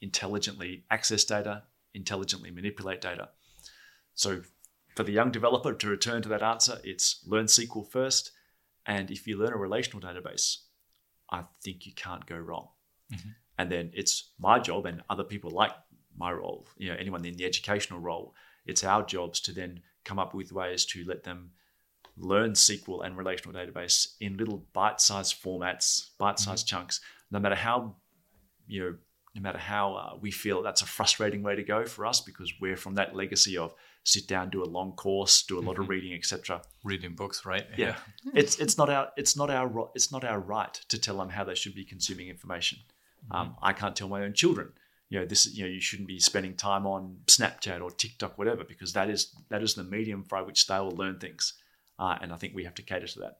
[0.00, 3.30] intelligently access data, intelligently manipulate data.
[4.14, 4.42] So
[4.96, 8.32] for the young developer to return to that answer, it's learn SQL first.
[8.86, 10.58] And if you learn a relational database,
[11.30, 12.68] I think you can't go wrong.
[13.58, 15.72] And then it's my job and other people like
[16.16, 18.34] my role, you know, anyone in the educational role,
[18.66, 21.50] it's our jobs to then come up with ways to let them
[22.16, 27.00] learn SQL and relational database in little bite-sized formats, bite-sized chunks.
[27.30, 27.96] No matter how,
[28.66, 28.96] you know,
[29.34, 32.52] no matter how uh, we feel that's a frustrating way to go for us because
[32.60, 35.88] we're from that legacy of sit down, do a long course, do a lot of
[35.88, 36.62] reading, etc.
[36.84, 37.66] Reading books, right?
[37.76, 37.96] Yeah,
[38.34, 41.44] it's it's not our it's not our it's not our right to tell them how
[41.44, 42.78] they should be consuming information.
[43.30, 44.72] Um, I can't tell my own children,
[45.10, 48.64] you know, this you know you shouldn't be spending time on Snapchat or TikTok, whatever,
[48.64, 51.54] because that is that is the medium by which they will learn things,
[51.98, 53.38] uh, and I think we have to cater to that.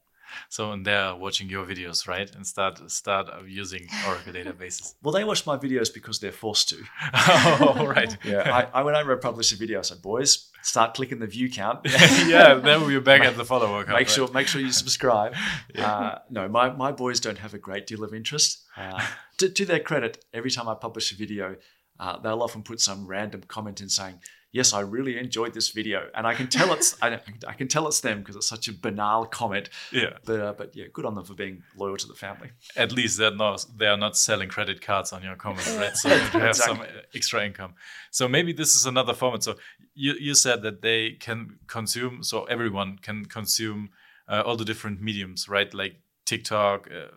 [0.48, 2.30] So and they're watching your videos, right?
[2.34, 4.94] And start start using Oracle databases.
[5.02, 6.76] Well, they watch my videos because they're forced to.
[7.14, 8.16] oh, right.
[8.24, 11.50] Yeah, I, I when I republish a video, I said, boys, start clicking the view
[11.50, 11.80] count.
[12.26, 13.88] yeah, then we'll be back at the follower count.
[13.88, 14.10] make right?
[14.10, 15.34] sure make sure you subscribe.
[15.76, 18.64] Uh, no, my, my boys don't have a great deal of interest.
[18.76, 19.02] Uh,
[19.38, 21.56] to, to their credit, every time I publish a video,
[21.98, 24.20] uh, they'll often put some random comment in saying,
[24.52, 27.86] "Yes, I really enjoyed this video," and I can tell it's I, I can tell
[27.88, 29.70] it's them because it's such a banal comment.
[29.92, 30.18] Yeah.
[30.24, 32.50] But uh, but yeah, good on them for being loyal to the family.
[32.76, 35.96] At least they're not they are not selling credit cards on your comments, right?
[35.96, 36.82] So you have some
[37.14, 37.74] extra income.
[38.10, 39.42] So maybe this is another format.
[39.42, 39.56] So
[39.94, 43.90] you you said that they can consume, so everyone can consume
[44.28, 45.72] uh, all the different mediums, right?
[45.72, 46.88] Like TikTok.
[46.90, 47.08] Uh,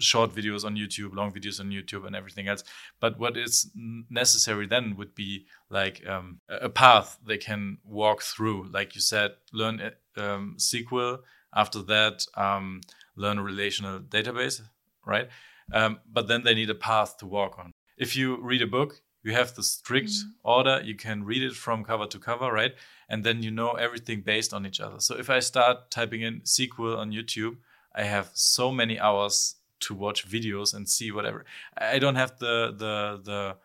[0.00, 2.64] short videos on YouTube, long videos on YouTube, and everything else.
[3.00, 3.70] But what is
[4.10, 8.68] necessary then would be like um, a path they can walk through.
[8.70, 9.80] Like you said, learn
[10.16, 11.18] um, SQL.
[11.54, 12.80] After that, um,
[13.16, 14.60] learn a relational database,
[15.06, 15.28] right?
[15.72, 17.72] Um, but then they need a path to walk on.
[17.96, 20.82] If you read a book, you have the strict order.
[20.84, 22.74] You can read it from cover to cover, right?
[23.08, 25.00] And then you know everything based on each other.
[25.00, 27.56] So if I start typing in SQL on YouTube,
[27.94, 31.44] I have so many hours to watch videos and see whatever.
[31.76, 33.56] I don't have the the the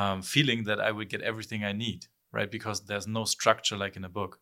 [0.00, 2.50] um, feeling that I would get everything I need, right?
[2.50, 4.40] Because there's no structure like in a book.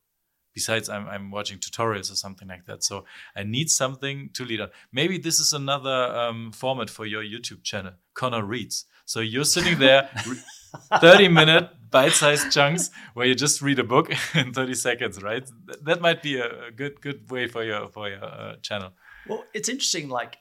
[0.52, 2.84] Besides, I'm, I'm watching tutorials or something like that.
[2.84, 4.68] So I need something to lead on.
[4.92, 8.84] Maybe this is another um, format for your YouTube channel, Connor Reads.
[9.04, 10.08] So you're sitting there,
[11.00, 15.48] 30 minute bite sized chunks where you just read a book in 30 seconds, right?
[15.82, 18.92] That might be a, a good good way for your for your uh, channel.
[19.28, 20.08] Well, it's interesting.
[20.08, 20.38] Like,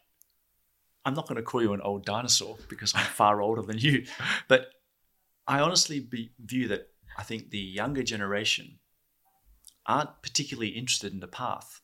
[1.05, 4.05] I'm not going to call you an old dinosaur because I'm far older than you,
[4.47, 4.67] but
[5.47, 8.79] I honestly be, view that I think the younger generation
[9.85, 11.81] aren't particularly interested in the path.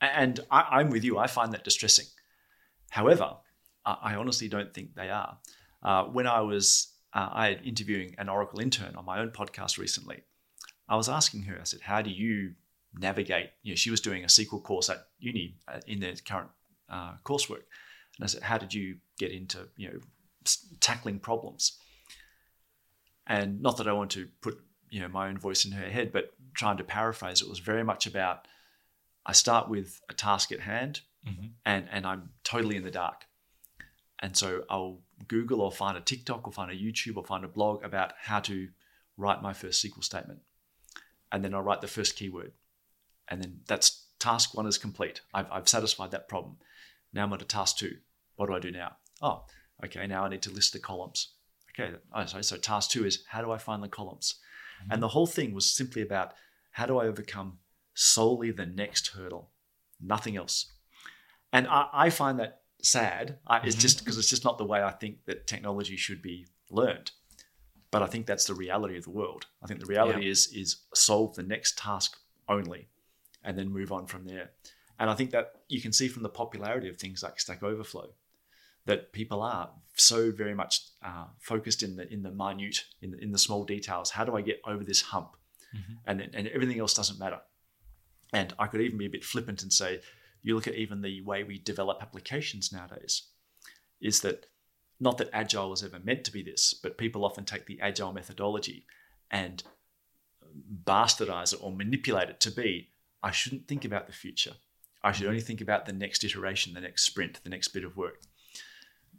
[0.00, 1.18] And I, I'm with you.
[1.18, 2.06] I find that distressing.
[2.90, 3.36] However,
[3.86, 5.38] I, I honestly don't think they are.
[5.82, 9.78] Uh, when I was uh, I had interviewing an Oracle intern on my own podcast
[9.78, 10.22] recently,
[10.88, 11.58] I was asking her.
[11.60, 12.54] I said, "How do you
[12.98, 16.50] navigate?" You know, she was doing a SQL course at uni uh, in their current
[16.90, 17.62] uh, coursework,
[18.16, 19.98] and I said, "How did you get into you know
[20.80, 21.78] tackling problems?"
[23.26, 24.58] And not that I want to put
[24.90, 27.82] you know my own voice in her head, but trying to paraphrase, it was very
[27.82, 28.46] much about
[29.26, 31.52] I start with a task at hand, Mhm.
[31.64, 33.26] and and I'm totally in the dark,
[34.18, 37.48] and so I'll Google or find a TikTok or find a YouTube or find a
[37.48, 38.70] blog about how to
[39.16, 40.42] write my first SQL statement,
[41.32, 42.52] and then I'll write the first keyword,
[43.28, 45.22] and then that's task one is complete.
[45.32, 46.58] I've I've satisfied that problem.
[47.14, 47.96] Now I'm on to task two.
[48.36, 48.96] What do I do now?
[49.22, 49.44] Oh,
[49.84, 50.06] okay.
[50.06, 51.28] Now I need to list the columns.
[51.70, 51.94] Okay.
[52.12, 52.44] Oh, sorry.
[52.44, 54.34] So task two is how do I find the columns?
[54.90, 56.34] And the whole thing was simply about
[56.72, 57.58] how do I overcome
[57.94, 59.50] solely the next hurdle,
[60.00, 60.72] nothing else.
[61.52, 63.38] And I, I find that sad.
[63.46, 63.80] I, It's Mhm.
[63.80, 67.12] just because it's just not the way I think that technology should be learned.
[67.90, 69.46] But I think that's the reality of the world.
[69.62, 72.88] I think the reality is is solve the next task only,
[73.44, 74.50] and then move on from there.
[74.98, 78.10] And I think that you can see from the popularity of things like Stack Overflow
[78.86, 83.18] that people are so very much uh, focused in the in the minute, in the,
[83.18, 84.10] in the small details.
[84.10, 85.36] How do I get over this hump?
[85.74, 85.98] Mhm.
[86.06, 87.40] And then- and everything else doesn't matter.
[88.32, 90.00] And I could even be a bit flippant and say,
[90.42, 93.22] you look at even the way we develop applications nowadays,
[94.00, 94.46] is that
[95.00, 98.12] not that agile was ever meant to be this, but people often take the agile
[98.12, 98.86] methodology
[99.30, 99.64] and
[100.84, 102.90] bastardize it or manipulate it to be
[103.22, 104.56] I shouldn't think about the future.
[105.04, 107.96] I should only think about the next iteration, the next sprint, the next bit of
[107.96, 108.22] work.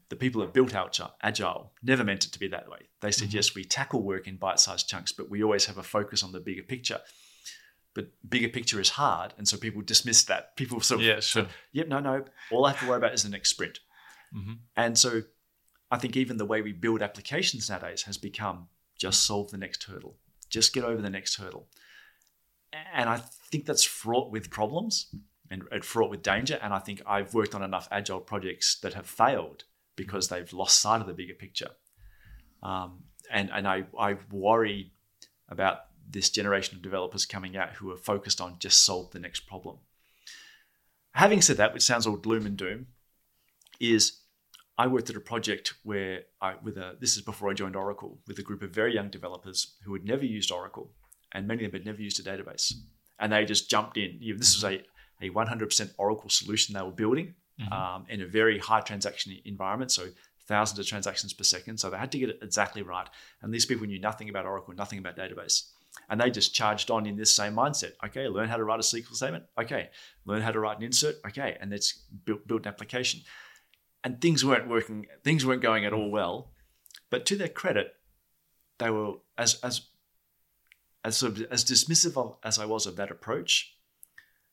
[0.10, 2.90] The people that built Agile- Agile never meant it to be that way.
[3.02, 3.34] They said, Mhm.
[3.34, 6.32] yes, we tackle work in bite sized chunks, but we always have a focus on
[6.32, 7.02] the bigger picture.
[7.94, 9.34] But bigger picture is hard.
[9.38, 10.56] And so people dismiss that.
[10.58, 11.48] People sort of, Yeah, sure.
[11.72, 13.80] yep, no, no, all I have to worry about is the next sprint.
[14.34, 14.60] Mhm.
[14.76, 15.24] And so
[15.92, 19.84] I think even the way we build applications nowadays has become just solve the next
[19.84, 20.20] hurdle,
[20.50, 21.70] just get over the next hurdle.
[22.74, 25.14] And I think that's fraught with problems
[25.50, 26.60] and, and fraught with danger.
[26.62, 29.64] And I think I've worked on enough agile projects that have failed
[29.96, 31.72] because they've lost sight of the bigger picture.
[32.64, 34.92] Um, and and I, I worry
[35.50, 35.80] about
[36.10, 39.78] this generation of developers coming out who are focused on just solve the next problem.
[41.14, 42.88] Having said that, which sounds all gloom and doom,
[43.80, 44.20] is
[44.78, 48.20] I worked at a project where I with a this is before I joined Oracle
[48.28, 50.92] with a group of very young developers who had never used Oracle
[51.32, 52.74] and many of them had never used a database
[53.20, 54.18] and they just jumped in.
[54.20, 54.84] You know, this was a
[55.22, 57.72] a 100% Oracle solution they were building Mhm.
[57.72, 60.10] um, in a very high transaction environment, so
[60.46, 61.80] thousands of transactions per second.
[61.80, 63.08] So they had to get it exactly right.
[63.42, 65.72] And these people knew nothing about Oracle, nothing about database.
[66.10, 67.94] And they just charged on in this same mindset.
[68.04, 69.46] Okay, learn how to write a SQL statement.
[69.58, 69.90] Okay,
[70.26, 71.16] learn how to write an insert.
[71.26, 71.94] Okay, and let's
[72.26, 73.22] build, build an application.
[74.04, 75.08] And things weren't working.
[75.24, 76.52] Things weren't going at all well.
[77.10, 77.96] But to their credit,
[78.78, 79.88] they were as as
[81.04, 83.75] as sort of, as dismissive of, as I was of that approach.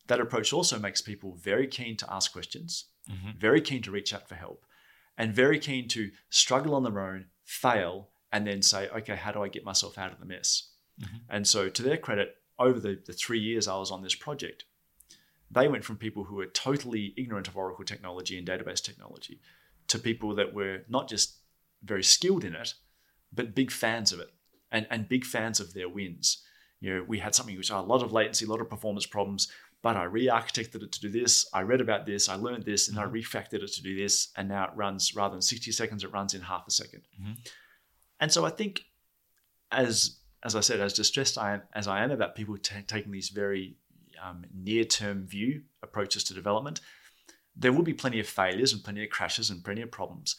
[0.06, 3.36] That approach also makes people very keen to ask questions, Mhm.
[3.36, 4.66] very keen to reach out for help,
[5.16, 9.42] and very keen to struggle on their own, fail, and then say, okay, how do
[9.42, 10.70] I get myself out of the mess?
[11.00, 11.20] Mhm.
[11.28, 14.64] And so, to their credit, over the, the three years I was on this project,
[15.50, 19.40] they went from people who were totally ignorant of Oracle technology and database technology
[19.88, 21.38] to people that were not just
[21.82, 22.74] very skilled in it,
[23.32, 24.32] but big fans of it
[24.70, 26.42] and, and big fans of their wins.
[26.80, 29.06] You know, we had something which had a lot of latency, a lot of performance
[29.06, 29.50] problems,
[29.82, 31.46] but I re-architected it to do this.
[31.52, 34.48] I read about this, I learned this, and I refactored it to do this, and
[34.48, 37.50] now it runs rather than 60 seconds, it runs in half a 2nd Mhm.
[38.20, 38.84] And so I think,
[39.70, 43.12] as as I said, as distressed I am, as I am about people ta taking
[43.12, 43.76] these very
[44.20, 46.80] um, near-term view approaches to development,
[47.56, 50.36] there will be plenty of failures and plenty of crashes and plenty of problems.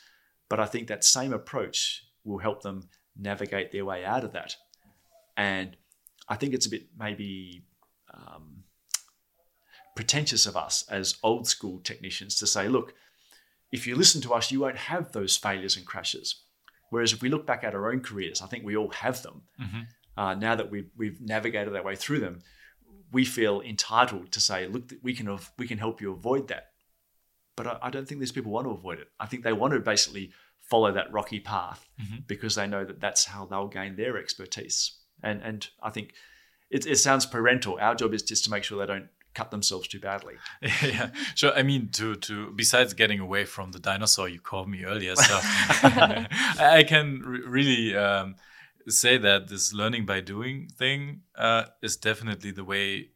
[0.49, 4.55] But I think that same approach will help them navigate their way out of that.
[5.35, 5.75] And
[6.27, 7.65] I think it's a bit maybe
[8.13, 8.52] um,
[9.95, 12.93] pretentious of us as old school technicians to say, look,
[13.71, 16.43] if you listen to us, you won't have those failures and crashes.
[16.89, 19.43] Whereas if we look back at our own careers, I think we all have them.
[19.59, 19.87] Mhm.
[20.15, 22.41] Uh, now that we've, we've navigated our way through them,
[23.11, 26.71] we feel entitled to say, look, we can, av- we can help you avoid that.
[27.55, 29.07] But I, I don't think these people want to avoid it.
[29.19, 32.25] I think they want to basically follow that rocky path Mhm.
[32.27, 34.97] because they know that that's how they'll gain their expertise.
[35.23, 36.13] And, and I think
[36.69, 37.77] it, it sounds parental.
[37.79, 40.35] Our job is just to make sure they don't cut themselves too badly.
[40.61, 41.53] yeah, sure.
[41.53, 45.39] I mean, to to besides getting away from the dinosaur you called me earlier, so
[45.41, 48.35] I can re- really um,
[48.87, 53.09] say that this learning by doing thing uh, is definitely the way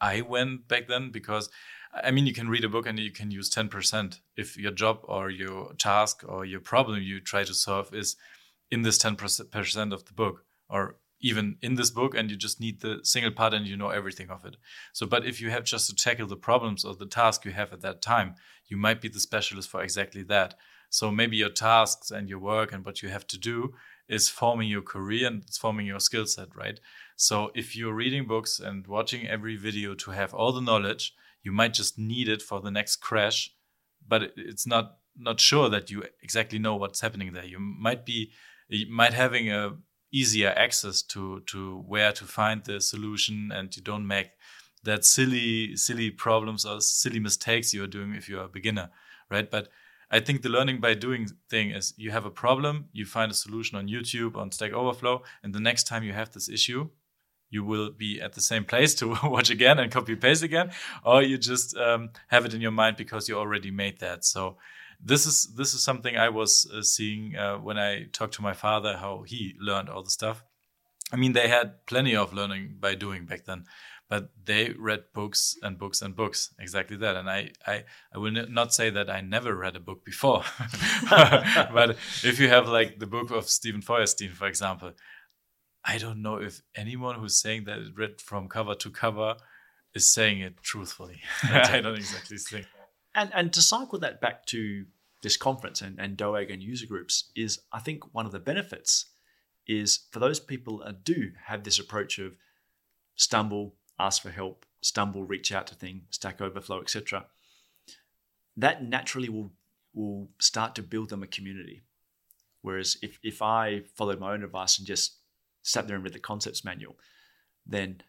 [0.00, 1.50] I went back then because
[1.92, 5.00] I mean, you can read a book and you can use 10% if your job
[5.04, 8.16] or your task or your problem you try to solve is
[8.70, 12.80] in this 10% of the book or even in this book and you just need
[12.80, 14.56] the single part and you know everything of it.
[14.92, 17.72] So, but if you have just to tackle the problems or the task you have
[17.72, 18.34] at that time,
[18.66, 20.54] you might be the specialist for exactly that.
[20.88, 23.74] So maybe your tasks and your work and what you have to do
[24.08, 26.80] is forming your career and it's forming your skill set, right?
[27.16, 31.52] So if you're reading books and watching every video to have all the knowledge, you
[31.52, 33.54] might just need it for the next crash,
[34.06, 37.44] but it's not not sure that you exactly know what's happening there.
[37.44, 38.32] You might be
[38.68, 39.76] you might having a
[40.12, 44.30] easier access to to where to find the solution and you don't make
[44.84, 48.90] that silly silly problems or silly mistakes you're doing if you're a beginner
[49.30, 49.50] right?
[49.50, 49.68] But
[50.10, 53.34] i think the learning by doing thing is you have a problem you find a
[53.34, 56.88] solution on youtube on stack overflow and the next time you have this issue
[57.50, 60.70] you will be at the same place to watch again and copy paste again
[61.04, 64.24] or you just um, have it in your mind because you already made that.
[64.24, 64.56] So
[65.02, 68.52] this is this is something I was uh, seeing uh, when I talked to my
[68.52, 70.44] father how he learned all the stuff.
[71.12, 73.64] I mean, they had plenty of learning by doing back then,
[74.08, 77.16] but they read books and books and books, exactly that.
[77.16, 77.84] And I I,
[78.14, 80.44] I will not say that I never read a book before,
[81.10, 84.92] but if you have like the book of Steven Feuerstein, for example,
[85.84, 89.36] I don't know if anyone who's saying that it read from cover to cover
[89.94, 91.20] is saying it truthfully.
[91.42, 92.66] I don't exactly think.
[93.14, 94.86] And and to cycle that back to
[95.22, 99.06] this conference and, and DOAG and user groups is I think one of the benefits
[99.66, 102.36] is for those people that do have this approach of
[103.14, 107.26] stumble, ask for help, stumble, reach out to things, Stack Overflow, etc.
[108.56, 109.52] That naturally will
[109.92, 111.82] will start to build them a community.
[112.62, 115.16] Whereas if, if I followed my own advice and just
[115.62, 116.96] sat there and read the concepts manual,
[117.66, 118.02] then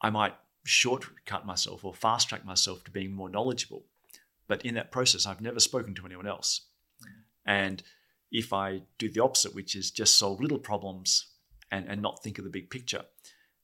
[0.00, 0.34] I might
[0.64, 3.84] shortcut myself or fast track myself to being more knowledgeable.
[4.48, 6.62] But in that process, I've never spoken to anyone else.
[7.46, 7.82] And
[8.32, 11.26] if I do the opposite, which is just solve little problems
[11.70, 13.04] and, and not think of the big picture,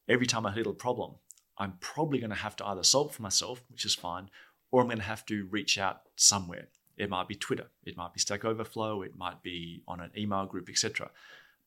[0.09, 1.16] every time I have a little problem,
[1.59, 4.30] I'm probably going to have to either solve for myself, which is fine,
[4.70, 6.68] or I'm going to have to reach out somewhere.
[6.97, 10.47] It might be Twitter, it might be Stack Overflow, it might be on an email
[10.47, 11.11] group, etc.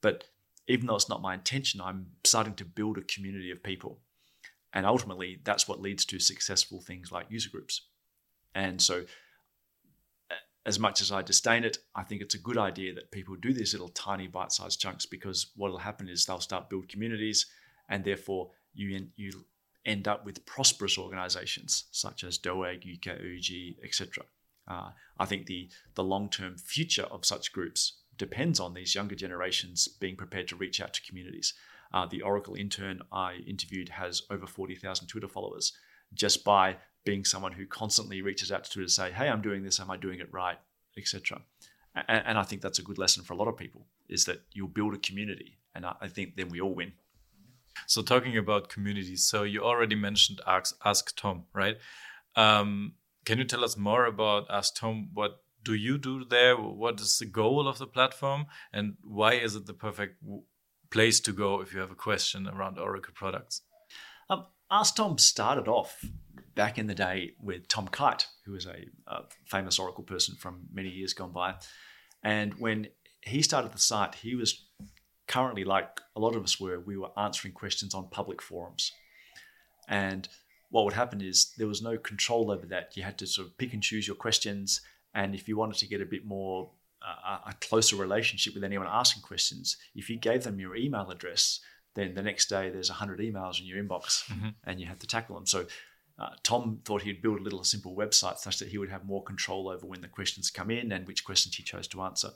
[0.02, 0.26] But
[0.68, 4.00] even though it's not my intention, I'm starting to build a community of people.
[4.74, 7.82] And ultimately, that's what leads to successful things like user groups.
[8.56, 9.06] And so,
[10.66, 13.54] as much as I disdain it, I think it's a good idea that people do
[13.54, 17.46] these little tiny bite-sized chunks because what will happen is they'll start build communities,
[17.90, 19.46] and therefore you you
[19.86, 24.26] end up with prosperous organizations such as DOAG, UK etc.
[24.68, 29.88] Uh, I think the the long-term future of such groups depends on these younger generations
[29.88, 31.54] being prepared to reach out to communities.
[31.94, 35.72] Uh, the Oracle intern I interviewed has over 40,000 Twitter followers
[36.14, 36.78] just by
[37.08, 39.80] being someone who constantly reaches out to Twitter to say, "Hey, I'm doing this.
[39.80, 40.60] Am I doing it right?"
[40.98, 41.42] etc.
[41.96, 44.42] And, and, I think that's a good lesson for a lot of people is that
[44.52, 46.94] you'll build a community, and I, I think then we all win.
[47.86, 51.78] So talking about communities, so you already mentioned Ask, Ask Tom, right?
[52.36, 52.94] Um,
[53.26, 55.10] can you tell us more about Ask Tom?
[55.14, 56.56] What do you do there?
[56.56, 60.16] What is the goal of the platform, and why is it the perfect
[60.90, 63.62] place to go if you have a question around Oracle products?
[64.30, 66.04] Um, Ask Tom started off
[66.56, 70.68] back in the day with Tom Kyte, who was a, a, famous Oracle person from
[70.74, 71.56] many years gone by.
[72.24, 72.88] And when
[73.22, 74.66] he started the site, he was
[75.28, 78.92] currently, like a lot of us were, we were answering questions on public forums.
[79.88, 80.28] And
[80.70, 82.98] what would happen is there was no control over that.
[82.98, 84.82] You had to sort of pick and choose your questions.
[85.14, 88.88] And if you wanted to get a bit more, uh, a closer relationship with anyone
[88.90, 91.62] asking questions, if you gave them your email address,
[91.98, 94.50] then the next day there's 100 emails in your inbox mm-hmm.
[94.66, 95.46] and you have to tackle them.
[95.46, 95.66] So
[96.20, 99.24] uh, Tom thought he'd build a little simple website such that he would have more
[99.24, 102.30] control over when the questions come in and which questions he chose to answer.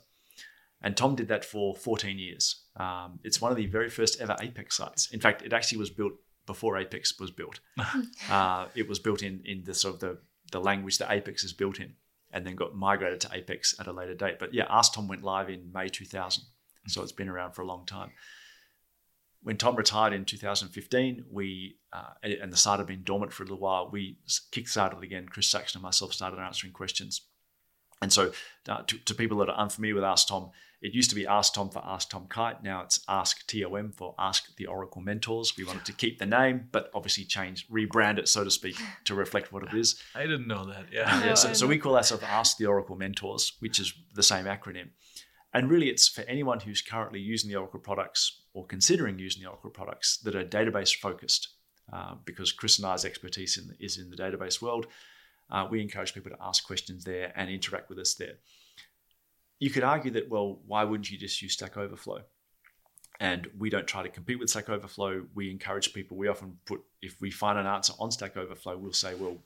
[0.82, 2.64] And Tom did that for 14 years.
[2.76, 5.10] Um, it's one of the very first ever Apex sites.
[5.12, 7.60] In fact, it actually was built before Apex was built.
[8.30, 10.18] uh, it was built in in the sort of the,
[10.50, 11.94] the language that Apex is built in,
[12.32, 14.40] and then got migrated to Apex at a later date.
[14.40, 16.42] But yeah, Ask Tom went live in May 2000,
[16.88, 18.10] so it's been around for a long time
[19.42, 23.46] when Tom retired in 2015, we uh, and the site had been dormant for a
[23.46, 23.90] little while.
[23.90, 24.18] We
[24.52, 25.28] kickstarted again.
[25.28, 27.22] Chris Saxon and myself started answering questions.
[28.00, 28.32] And so,
[28.68, 31.54] uh, to, to, people that are unfamiliar with Ask Tom, it used to be Ask
[31.54, 32.60] Tom for Ask Tom Kyte.
[32.62, 35.56] Now it's Ask TOM for Ask the Oracle Mentors.
[35.56, 39.14] We wanted to keep the name, but obviously change, rebrand it, so to speak, to
[39.14, 40.02] reflect what it is.
[40.16, 40.86] I didn't know that.
[40.90, 41.24] Yeah.
[41.24, 44.88] yeah so, so we call ourselves Ask the Oracle Mentors, which is the same acronym.
[45.54, 49.48] And really, it's for anyone who's currently using the Oracle products or considering using the
[49.48, 51.48] Oracle products that are database focused,
[51.92, 54.86] uh, because Chris and I's expertise in, is in the database world.
[55.50, 58.34] Uh, we encourage people to ask questions there and interact with us there.
[59.58, 62.22] You could argue that, well, why wouldn't you just use Stack Overflow?
[63.20, 65.26] And we don't try to compete with Stack Overflow.
[65.34, 66.16] We encourage people.
[66.16, 69.36] We often put, if we find an answer on Stack Overflow, we'll say, well,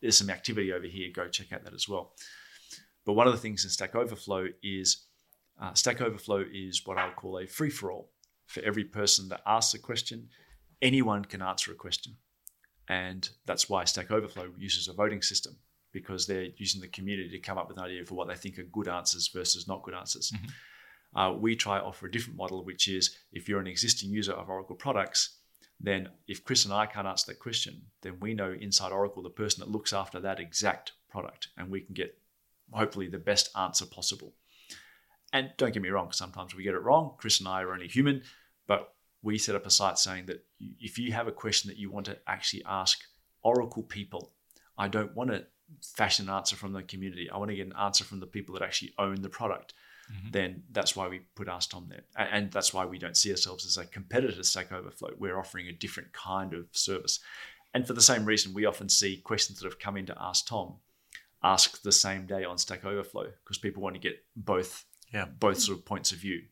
[0.00, 1.08] there's some activity over here.
[1.12, 2.12] Go check out that as well.
[3.04, 5.06] But one of the things in Stack Overflow is
[5.60, 8.10] uh, Stack Overflow is what I would call a free for all.
[8.48, 10.28] For every person that asks a question,
[10.82, 12.16] anyone can answer a question.
[12.88, 15.56] And that's why Stack Overflow uses a voting system
[15.92, 18.58] because they're using the community to come up with an idea for what they think
[18.58, 20.32] are good answers versus not good answers.
[20.34, 21.18] Mm-hmm.
[21.18, 24.48] Uh, we try offer a different model, which is if you're an existing user of
[24.48, 25.38] Oracle products,
[25.80, 29.30] then if Chris and I can't answer that question, then we know inside Oracle the
[29.30, 32.18] person that looks after that exact product, and we can get
[32.72, 34.34] hopefully the best answer possible.
[35.32, 37.14] And don't get me wrong, sometimes we get it wrong.
[37.18, 38.22] Chris and I are only human,
[38.66, 41.90] but we set up a site saying that if you have a question that you
[41.90, 42.98] want to actually ask
[43.42, 44.32] Oracle people,
[44.76, 45.46] I don't want to
[45.82, 47.28] fashion an answer from the community.
[47.30, 49.74] I want to get an answer from the people that actually own the product.
[50.10, 50.30] Mm-hmm.
[50.30, 52.04] Then that's why we put Ask Tom there.
[52.16, 55.10] And that's why we don't see ourselves as a competitor to Stack Overflow.
[55.18, 57.20] We're offering a different kind of service.
[57.74, 60.76] And for the same reason, we often see questions that have come into Ask Tom
[61.42, 65.26] asked the same day on Stack Overflow because people want to get both yeah.
[65.26, 66.42] both sort of points of view.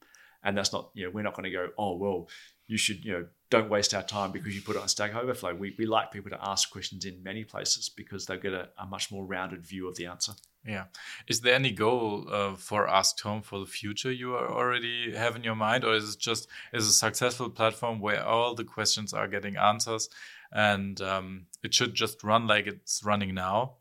[0.42, 2.28] And that's not, you know, we're not going to go, oh, well,
[2.66, 5.54] you should, you know, don't waste our time because you put it on Stack Overflow.
[5.54, 8.86] We, we like people to ask questions in many places because they'll get a, a
[8.86, 10.32] much more rounded view of the answer.
[10.66, 10.84] Yeah.
[11.28, 15.36] Is there any goal uh, for Ask Tom for the future you are already have
[15.36, 15.84] in your mind?
[15.84, 20.09] Or is it just is a successful platform where all the questions are getting answers
[20.52, 23.74] and um, it should just run like it's running now?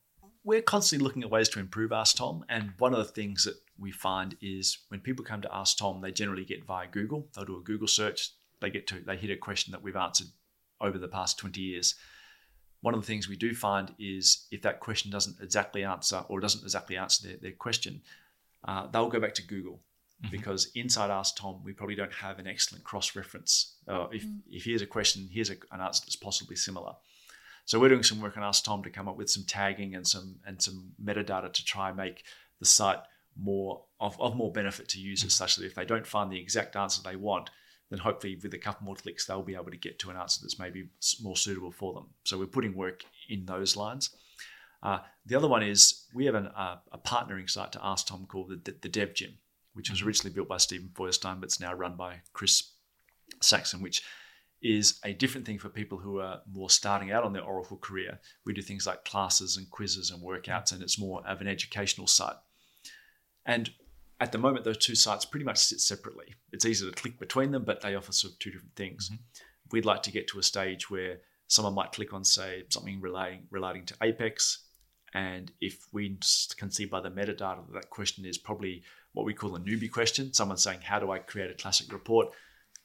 [0.46, 2.46] We're constantly looking at ways to improve Ask Tom.
[2.50, 6.02] And one of the things that we find is when people come to Ask Tom,
[6.02, 7.28] they generally get via Google.
[7.34, 8.30] They'll do a Google search,
[8.62, 10.28] they get to they hit a question that we've answered
[10.80, 11.96] over the past 20 years.
[12.82, 16.40] One of the things we do find is if that question doesn't exactly answer or
[16.40, 18.02] doesn't exactly answer their, their question,
[18.68, 19.82] uh, they'll go back to Google
[20.24, 20.32] mm-hmm.
[20.32, 23.78] because inside Ask Tom, we probably don't have an excellent cross reference.
[23.88, 24.38] Uh, if, mm-hmm.
[24.52, 26.94] if here's a question, here's a, an answer that's possibly similar.
[27.66, 30.08] So we're doing some work on Ask Tom to come up with some tagging and
[30.08, 32.24] some and some metadata to try and make
[32.60, 33.00] the site
[33.38, 36.76] more of, of more benefit to users, such that if they don't find the exact
[36.76, 37.50] answer they want,
[37.90, 40.40] then hopefully with a couple more clicks, they'll be able to get to an answer
[40.42, 40.88] that's maybe
[41.22, 42.06] more suitable for them.
[42.24, 44.12] So we're putting work in those lines.
[44.82, 48.26] Uh, the other one is we have an, uh, a partnering site to Ask Tom
[48.28, 49.38] called the, the, the Dev Gym,
[49.74, 50.08] which was mm-hmm.
[50.08, 52.72] originally built by Steven Feuerstein, but it's now run by Chris
[53.42, 54.04] Saxon, which
[54.66, 58.20] is a different thing for people who are more starting out on their Oracle career.
[58.46, 62.08] We do things like classes and quizzes and workouts, and it's more of an educational
[62.08, 62.38] site.
[63.46, 63.70] And
[64.20, 66.34] at the moment, those two sites pretty much sit separately.
[66.52, 69.10] It's easy to click between them, but they offer sort of two different things.
[69.10, 69.22] Mm-hmm.
[69.72, 73.48] We'd like to get to a stage where someone might click on, say, something relating
[73.52, 74.64] relating to Apex,
[75.14, 76.18] and if we
[76.58, 79.92] can see by the metadata that that question is probably what we call a newbie
[79.92, 82.34] question, someone saying, "How do I create a classic report?"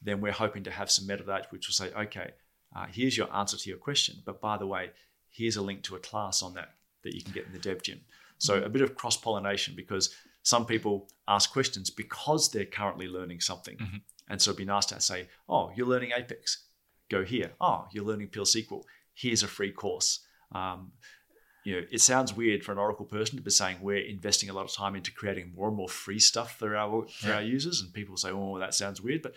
[0.01, 2.31] Then we're hoping to have some metadata which will say, "Okay,
[2.75, 4.91] uh, here's your answer to your question, but by the way,
[5.29, 7.83] here's a link to a class on that that you can get in the Dev
[7.83, 8.01] Gym."
[8.37, 13.41] So a bit of cross pollination because some people ask questions because they're currently learning
[13.41, 13.77] something.
[13.77, 13.97] Mm-hmm.
[14.29, 16.65] And so it'd be nice to say, oh, you're learning Apex.
[17.09, 17.51] Go here.
[17.59, 18.83] Oh, you're learning Pure SQL.
[19.13, 20.25] Here's a free course.
[20.53, 20.93] Um,
[21.63, 24.53] you know, it sounds weird for an Oracle person to be saying we're investing a
[24.53, 27.35] lot of time into creating more and more free stuff for our for yeah.
[27.35, 29.35] our users, and people say, "Oh, that sounds weird," but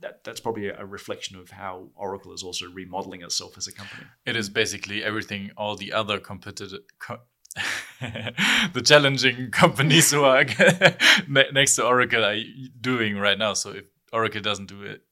[0.00, 4.04] that, that's probably a reflection of how Oracle is also remodeling itself as a company.
[4.24, 7.20] It is basically everything all the other competitive co-
[8.00, 10.44] the challenging companies who are
[11.28, 12.36] next to Oracle are
[12.80, 13.54] doing right now.
[13.54, 15.02] So if Oracle doesn't do it,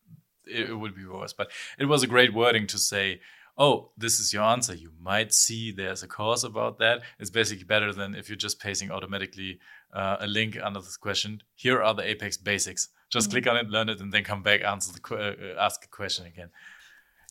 [0.47, 1.33] it would be worse.
[1.33, 3.21] But it was a great wording to say,
[3.57, 4.75] oh, this is your answer.
[4.75, 7.03] You might see there's a course about that.
[7.19, 9.59] It's basically better than if you're just pasting automatically
[9.93, 11.41] uh, a link under this question.
[11.55, 12.89] Here are the Apex basics.
[13.15, 15.89] Just click on it, learn it, and then come back, answer the uh, ask a
[15.89, 16.51] question again.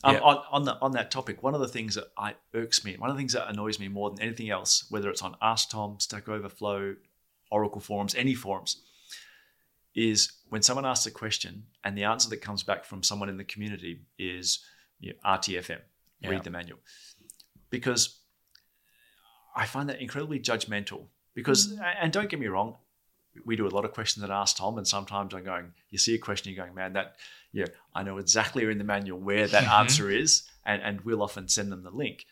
[0.02, 0.22] Um, yeah.
[0.22, 3.10] on, on, the, on that topic, one of the things that I, irks me, one
[3.10, 6.00] of the things that annoys me more than anything else, whether it's on Ask Tom,
[6.00, 6.96] Stack Overflow,
[7.52, 8.82] Oracle forums, any forums,
[9.94, 13.36] is when someone asks a question and the answer that comes back from someone in
[13.36, 14.64] the community is
[15.02, 15.80] you know, RTFM,
[16.22, 16.30] yeah.
[16.30, 16.80] read the manual.
[17.70, 18.20] Because
[19.54, 21.08] I find that incredibly judgmental.
[21.36, 21.96] Because, mm.
[22.02, 22.78] and don't get me wrong,
[23.46, 26.16] we do a lot of questions at Ask Tom, and sometimes I'm going, you see
[26.16, 27.16] a question, you're going, man, that,
[27.52, 29.82] yeah, I know exactly in the manual where that mm-hmm.
[29.82, 32.26] answer is, and, and we'll often send them the link.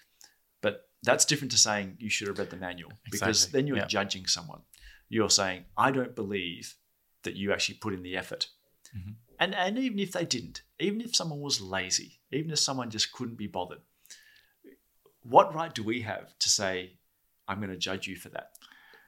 [0.61, 3.87] But that's different to saying you should have read the manual because then you're yeah.
[3.87, 4.61] judging someone.
[5.09, 6.75] You're saying, I don't believe
[7.23, 8.47] that you actually put in the effort.
[8.95, 9.11] Mm-hmm.
[9.39, 13.11] And, and even if they didn't, even if someone was lazy, even if someone just
[13.11, 13.81] couldn't be bothered,
[15.23, 16.93] what right do we have to say,
[17.47, 18.51] I'm going to judge you for that.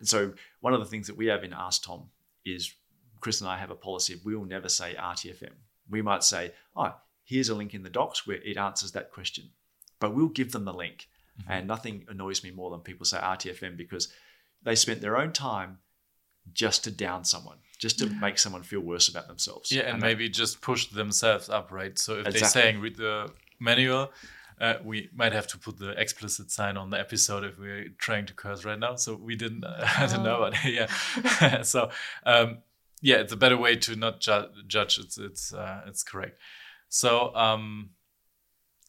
[0.04, 2.10] And so one of the things that we have in Ask Tom
[2.44, 2.74] is
[3.22, 5.54] Chris and I have a policy of we will never say RTFM.
[5.90, 6.94] We might say, oh,
[7.24, 9.46] here's a link in the docs where it answers that question.
[10.02, 11.08] But we'll give them the link.
[11.40, 11.52] Mm-hmm.
[11.54, 14.10] And nothing annoys me more than people say RTFM because
[14.62, 15.78] they spent their own time
[16.52, 19.72] just to down someone, just to make someone feel worse about themselves.
[19.72, 21.98] Yeah, and, that- maybe just push themselves up, right?
[21.98, 24.12] So if they're saying read the manual,
[24.60, 28.26] uh, we might have to put the explicit sign on the episode if we're trying
[28.26, 28.96] to curse right now.
[28.96, 29.64] So we didn't.
[29.64, 31.62] Uh, I don't know, but yeah.
[31.64, 31.90] so
[32.26, 32.60] um,
[33.02, 34.98] yeah, it's a better way to not ju- judge.
[34.98, 36.40] It's it's uh, it's correct.
[36.90, 37.92] So um,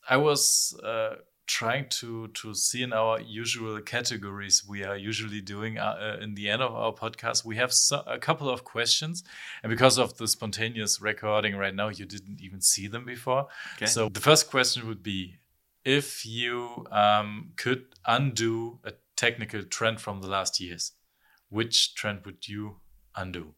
[0.08, 5.78] I was uh, trying to to see in our usual categories we are usually doing
[5.78, 7.44] uh, uh, in the end of our podcast.
[7.44, 9.24] We have so, a couple of questions,
[9.62, 13.48] and because of the spontaneous recording right now, you didn't even see them before.
[13.76, 13.86] Okay.
[13.86, 15.38] So the first question would be
[15.84, 20.92] if you um, could undo a technical trend from the last years,
[21.48, 22.80] which trend would you
[23.16, 23.54] undo?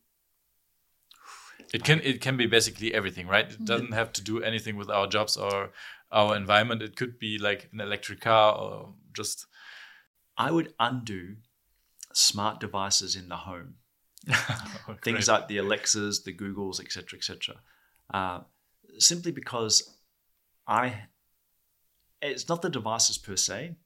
[1.72, 3.50] It can it can be basically everything, right?
[3.50, 5.70] It doesn't have to do anything with our jobs or
[6.12, 6.82] our environment.
[6.82, 9.46] It could be like an electric car or just
[10.36, 11.36] I would undo
[12.12, 13.74] smart devices in the home.
[15.04, 17.56] things like the Alexas, the Googles, etc., etc.
[18.12, 18.40] Uh,
[18.98, 19.96] simply because
[20.66, 21.02] I,
[22.22, 23.76] it's not the devices per se,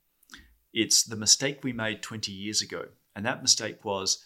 [0.73, 2.87] it's the mistake we made 20 years ago.
[3.15, 4.25] And that mistake was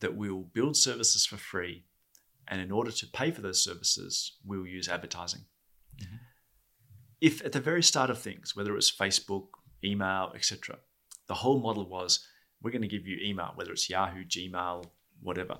[0.00, 1.84] that we'll build services for free.
[2.48, 5.42] And in order to pay for those services, we'll use advertising.
[7.20, 9.48] If at the very start of things, whether it was Facebook,
[9.84, 10.78] email, etc.,
[11.26, 12.26] the whole model was
[12.62, 14.84] we're going to give you email, whether it's Yahoo, Gmail,
[15.22, 15.58] whatever,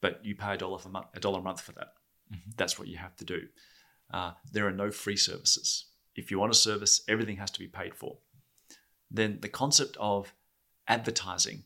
[0.00, 1.94] but you pay a dollar a month, a dollar a month for that.
[2.56, 3.40] That's what you have to do.
[4.12, 5.86] Uh, there are no free services.
[6.18, 8.18] If you want a service, everything has to be paid for.
[9.08, 10.34] Then the concept of
[10.86, 11.62] advertising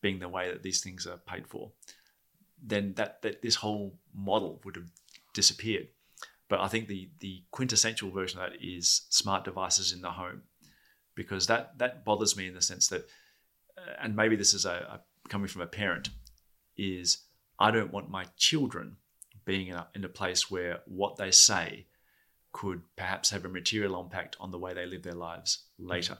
[0.00, 1.72] being the way that these things are paid for,
[2.62, 4.90] then that, that this whole model would have
[5.34, 5.88] disappeared.
[6.48, 10.42] But I think the the quintessential version of that is smart devices in the home,
[11.16, 13.08] because that that bothers me in the sense that,
[13.76, 16.10] uh, and maybe this is a, a coming from a parent,
[16.76, 17.26] is
[17.58, 18.96] I don't want my children
[19.44, 21.86] being in a, in a place where what they say
[22.56, 25.90] could perhaps have a material impact on the way they live their lives mm.
[25.90, 26.16] later.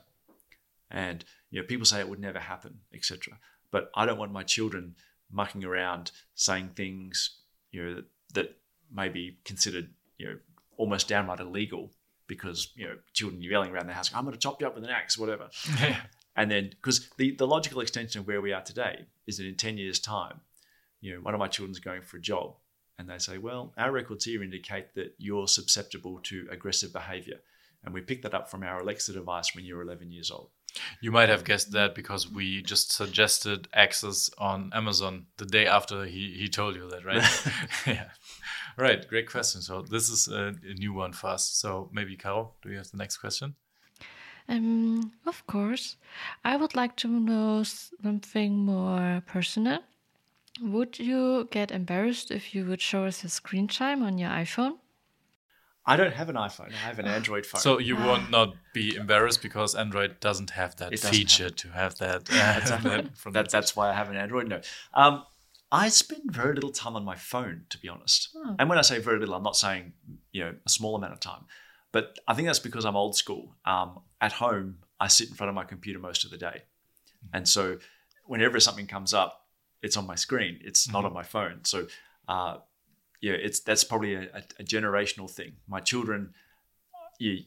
[0.91, 3.39] And you know, people say it would never happen, etc.
[3.71, 4.93] But I don't want my children
[5.31, 7.39] mucking around saying things,
[7.71, 8.57] you know, that, that
[8.93, 10.37] may be considered, you know,
[10.77, 11.89] almost downright illegal
[12.27, 14.83] because you know children yelling around the house, "I'm going to chop you up with
[14.83, 15.49] an axe," whatever.
[16.39, 19.55] And then, because the, the logical extension of where we are today is that in
[19.55, 20.41] 10 years' time,
[21.01, 22.53] you know, one of my children's going for a job
[22.97, 27.37] and they say, well, our records here indicate that you're susceptible to aggressive behavior.
[27.83, 30.49] And we picked that up from our Alexa device when you were 11 years old.
[31.01, 36.05] You might have guessed that because we just suggested access on Amazon the day after
[36.05, 37.23] he, he told you that, right?
[37.87, 38.09] yeah.
[38.77, 39.07] Right.
[39.07, 39.61] Great question.
[39.61, 41.47] So this is a, a new one for us.
[41.47, 43.55] So maybe Carol, do you have the next question?
[44.49, 45.97] Um, of course.
[46.45, 49.79] I would like to know something more personal.
[50.61, 54.77] Would you get embarrassed if you would show us your screen time on your iPhone?
[55.89, 56.73] I don't have an iPhone.
[56.73, 57.61] I have an Android phone.
[57.61, 61.97] So you won't not be embarrassed because Android doesn't have that doesn't feature to have
[61.99, 62.29] that.
[62.37, 64.49] Uh, that from that, that's why I have an Android.
[64.49, 64.59] No,
[64.93, 65.23] um,
[65.71, 68.29] I spend very little time on my phone, to be honest.
[68.35, 68.55] Oh.
[68.59, 69.93] And when I say very little, I'm not saying
[70.33, 71.45] you know a small amount of time,
[71.93, 73.55] but I think that's because I'm old school.
[73.65, 76.63] Um, at home, I sit in front of my computer most of the day,
[77.33, 77.77] and so
[78.25, 79.46] whenever something comes up,
[79.81, 80.59] it's on my screen.
[80.63, 81.63] It's not on my phone.
[81.63, 81.87] So,
[82.27, 82.57] uh,
[83.21, 85.53] yeah, it's that's probably a, a, generational thing.
[85.67, 86.33] My children,
[87.19, 87.43] you,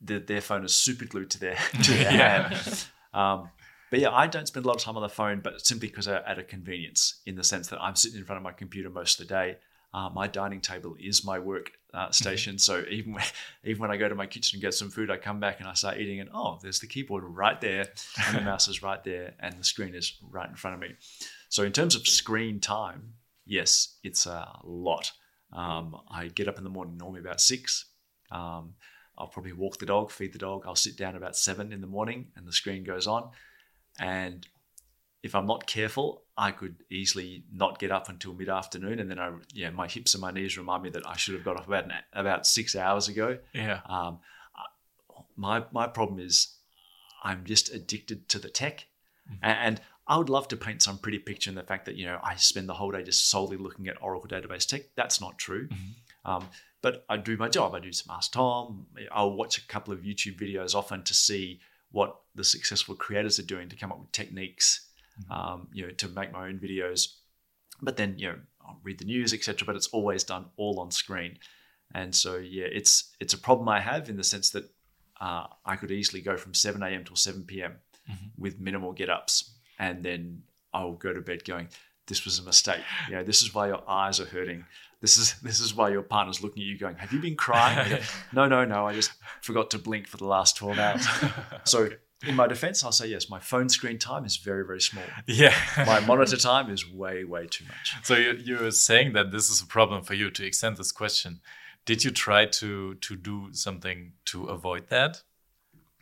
[0.00, 2.48] their, their phone is super glued to their to their Yeah.
[2.48, 2.84] hand.
[3.14, 3.50] Um,
[3.90, 6.08] but yeah, I don't spend a lot of time on the phone, but simply because
[6.08, 8.88] I'm at a convenience, in the sense that I'm sitting in front of my computer
[8.88, 9.56] most of the day.
[9.94, 13.24] Uh, my dining table is my work uh, station, so even when,
[13.64, 15.68] even when I go to my kitchen and get some food, I come back and
[15.68, 17.84] I start eating, and oh, there's the keyboard right there,
[18.26, 20.96] and the mouse is right there, and the screen is right in front of me.
[21.52, 23.12] So in terms of screen time,
[23.44, 25.12] yes, it's a lot.
[25.52, 27.84] Um, I get up in the morning normally about six.
[28.30, 28.72] Um,
[29.18, 30.62] I'll probably walk the dog, feed the dog.
[30.66, 33.28] I'll sit down about seven in the morning, and the screen goes on.
[34.00, 34.46] And
[35.22, 39.18] if I'm not careful, I could easily not get up until mid afternoon, and then
[39.18, 41.66] I, yeah, my hips and my knees remind me that I should have got off
[41.66, 43.36] about an, about six hours ago.
[43.52, 43.80] yeah.
[43.84, 44.20] Um,
[45.36, 46.56] my my problem is
[47.22, 48.86] I'm just addicted to the tech,
[49.42, 52.06] A- and I would love to paint some pretty picture in the fact that you
[52.06, 54.82] know I spend the whole day just solely looking at Oracle database tech.
[54.96, 55.68] That's not true.
[56.24, 56.48] Um,
[56.82, 57.74] but I do my job.
[57.74, 58.86] I do some Ask Tom.
[59.12, 61.60] I'll watch a couple of YouTube videos often to see
[61.92, 64.88] what the successful creators are doing to come up with techniques,
[65.30, 67.14] um, you know, to make my own videos.
[67.80, 69.66] But then, you know, I'll read the news, etc.
[69.66, 71.38] But it's always done all on screen,
[71.94, 74.64] and so yeah, it's it's a problem I have in the sense that
[75.20, 77.04] uh, I could easily go from 7 a.m.
[77.04, 77.76] till 7 p.m.
[78.38, 81.68] with minimal get ups, and then I'll go to bed going,
[82.06, 82.82] "This was a mistake.
[83.08, 84.64] You know, this is why your eyes are hurting."
[85.00, 87.90] This is this is why your partner's looking at you going, "Have you been crying?"
[87.96, 87.98] Go,
[88.32, 88.86] no, no, no.
[88.86, 89.12] I just
[89.42, 91.04] forgot to blink for the last twelve hours.
[91.64, 91.88] so,
[92.24, 93.28] in my defense, I'll say yes.
[93.28, 95.04] My phone screen time is very, very small.
[95.26, 95.54] Yeah.
[95.78, 97.96] My monitor time is way, way too much.
[98.04, 100.30] So you you were saying that this is a problem for you.
[100.30, 101.40] To extend this question,
[101.84, 105.22] did you try to to do something to avoid that?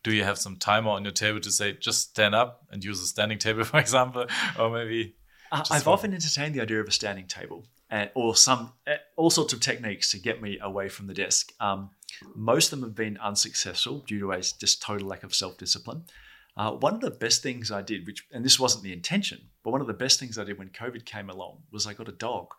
[0.02, 3.00] Do you have some timer on your table to say just stand up and use
[3.00, 4.26] a standing table, for example,
[4.58, 5.16] or maybe?
[5.52, 8.94] Uh, I've for- often entertained the idea of a standing table and or some uh,
[9.16, 11.52] all sorts of techniques to get me away from the desk.
[11.60, 11.90] Um,
[12.34, 16.04] most of them have been unsuccessful due to a just total lack of self discipline.
[16.56, 19.70] Uh, one of the best things I did, which and this wasn't the intention, but
[19.70, 22.12] one of the best things I did when COVID came along was I got a
[22.12, 22.54] dog.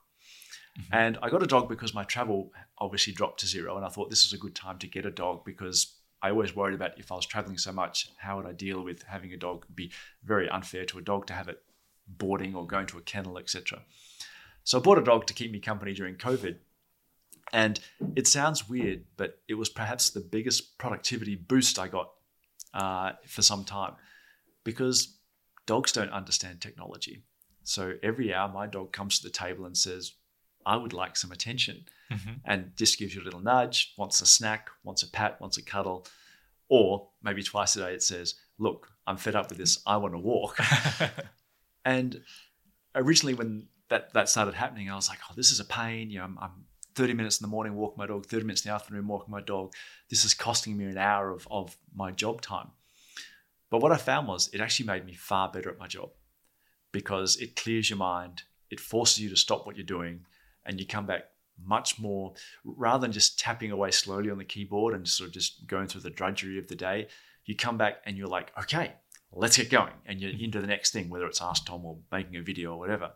[0.89, 4.09] And I got a dog because my travel obviously dropped to zero, and I thought
[4.09, 7.11] this is a good time to get a dog because I always worried about if
[7.11, 9.63] I was traveling so much, how would I deal with having a dog?
[9.65, 9.91] It'd be
[10.23, 11.61] very unfair to a dog to have it
[12.07, 13.81] boarding or going to a kennel, etc.
[14.63, 16.57] So I bought a dog to keep me company during COVID.
[17.53, 17.79] And
[18.15, 22.11] it sounds weird, but it was perhaps the biggest productivity boost I got
[22.73, 23.93] uh, for some time
[24.63, 25.17] because
[25.65, 27.23] dogs don't understand technology.
[27.63, 30.13] So every hour, my dog comes to the table and says,
[30.65, 31.85] I would like some attention.
[32.11, 32.41] Mhm.
[32.45, 35.61] And just gives you a little nudge, wants a snack, wants a pat, wants a
[35.61, 36.05] cuddle.
[36.67, 39.81] Or maybe twice a day it says, Look, I'm fed up with this.
[39.85, 40.57] I want to walk.
[41.85, 42.21] And
[42.95, 46.09] originally, when that, that started happening, I was like, oh, this is a pain.
[46.09, 48.69] You know, I'm, I'm 30 minutes in the morning walking my dog, 30 minutes in
[48.69, 49.73] the afternoon walking my dog.
[50.09, 52.69] This is costing me an hour of, of my job time.
[53.69, 56.09] But what I found was it actually made me far better at my job
[56.91, 60.25] because it clears your mind, it forces you to stop what you're doing,
[60.65, 61.23] and you come back
[61.63, 62.33] much more
[62.63, 66.01] rather than just tapping away slowly on the keyboard and sort of just going through
[66.01, 67.07] the drudgery of the day.
[67.45, 68.93] You come back and you're like, okay,
[69.31, 69.93] let's get going.
[70.05, 72.79] And you're into the next thing, whether it's Ask Tom or making a video or
[72.79, 73.11] whatever.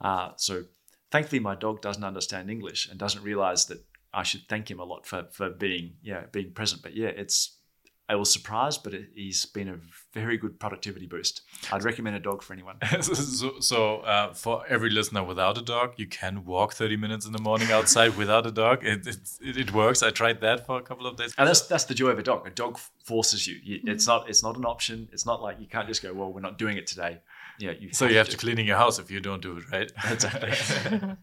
[0.00, 0.64] Uh, so
[1.10, 4.84] thankfully, my dog doesn't understand English and doesn't realize that I should thank him a
[4.84, 6.82] lot for, for being, yeah, being present.
[6.82, 7.58] But yeah, it's,
[8.06, 9.78] I was surprised, but it, he's been a
[10.12, 11.40] very good productivity boost.
[11.72, 12.76] I'd recommend a dog for anyone.
[13.00, 17.32] so, so uh, for every listener without a dog, you can walk 30 minutes in
[17.32, 18.84] the morning outside without a dog.
[18.84, 20.02] It, it, it works.
[20.02, 21.34] I tried that for a couple of days.
[21.38, 22.46] And that's that's the joy of a dog.
[22.46, 23.58] A dog forces you.
[23.62, 25.08] you it's not it's not an option.
[25.12, 26.12] It's not like you can't just go.
[26.12, 27.20] Well, we're not doing it today.
[27.58, 29.92] Yeah, you so you have to cleaning your house if you don't do it, right?
[30.10, 31.16] Exactly.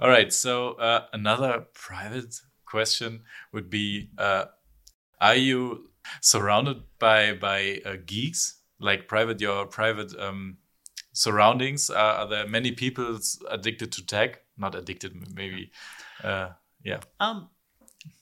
[0.00, 0.32] All right.
[0.32, 3.22] So uh, another private question
[3.52, 4.44] would be: uh,
[5.20, 5.90] Are you
[6.20, 10.58] surrounded by by uh, geeks, like private your private um,
[11.12, 11.90] surroundings?
[11.90, 13.18] Uh, are there many people
[13.50, 14.42] addicted to tech?
[14.56, 15.70] Not addicted, maybe.
[16.22, 16.50] Uh,
[16.84, 17.00] yeah.
[17.18, 17.48] Um,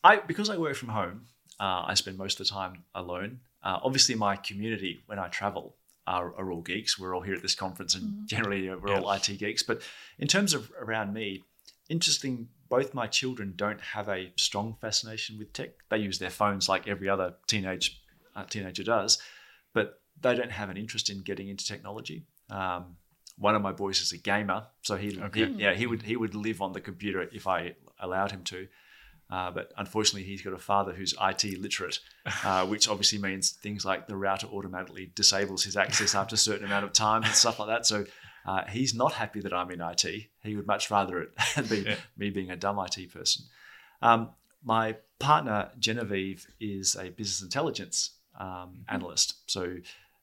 [0.03, 1.27] I because I work from home,
[1.61, 3.41] uh, I spend most of the time alone.
[3.63, 5.77] Uh, obviously, my community when I travel
[6.07, 6.99] are, are all geeks.
[6.99, 9.63] We're all here at this conference, and generally uh, we're all IT geeks.
[9.63, 9.83] But
[10.19, 11.45] in terms of around me,
[11.89, 12.49] interesting.
[12.69, 15.71] Both my children don't have a strong fascination with tech.
[15.89, 18.03] They use their phones like every other teenage
[18.37, 19.19] uh, teenager does,
[19.73, 22.25] but they don't have an interest in getting into technology.
[22.51, 22.97] Um,
[23.37, 25.47] one of my boys is a gamer, so he, Okay.
[25.47, 28.69] he yeah he would he would live on the computer if I allowed him to.
[29.31, 31.99] Uh, but unfortunately, he's got a father who's IT literate,
[32.45, 36.64] uh, which obviously means things like the router automatically disables his access after a certain
[36.64, 37.85] amount of time and stuff like that.
[37.87, 38.07] So
[38.47, 40.05] uh, he's not happy that I'm in IT.
[40.43, 41.30] He would much rather it
[41.68, 41.97] be Yeah.
[42.16, 43.45] me being a dumb IT person.
[44.03, 44.30] Um,
[44.64, 49.76] my partner Genevieve is a business intelligence um, analyst, so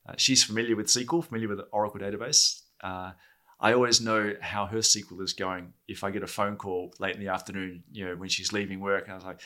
[0.08, 2.62] uh, she's familiar with SQL, familiar with the Oracle database.
[2.82, 3.12] Uh,
[3.60, 7.16] I always know how her SQL is going if I get a phone call late
[7.16, 9.04] in the afternoon, you know, when she's leaving work.
[9.06, 9.40] And I was like,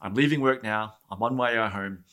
[0.00, 0.94] I'm leaving work now.
[1.10, 2.04] I'm on my way home.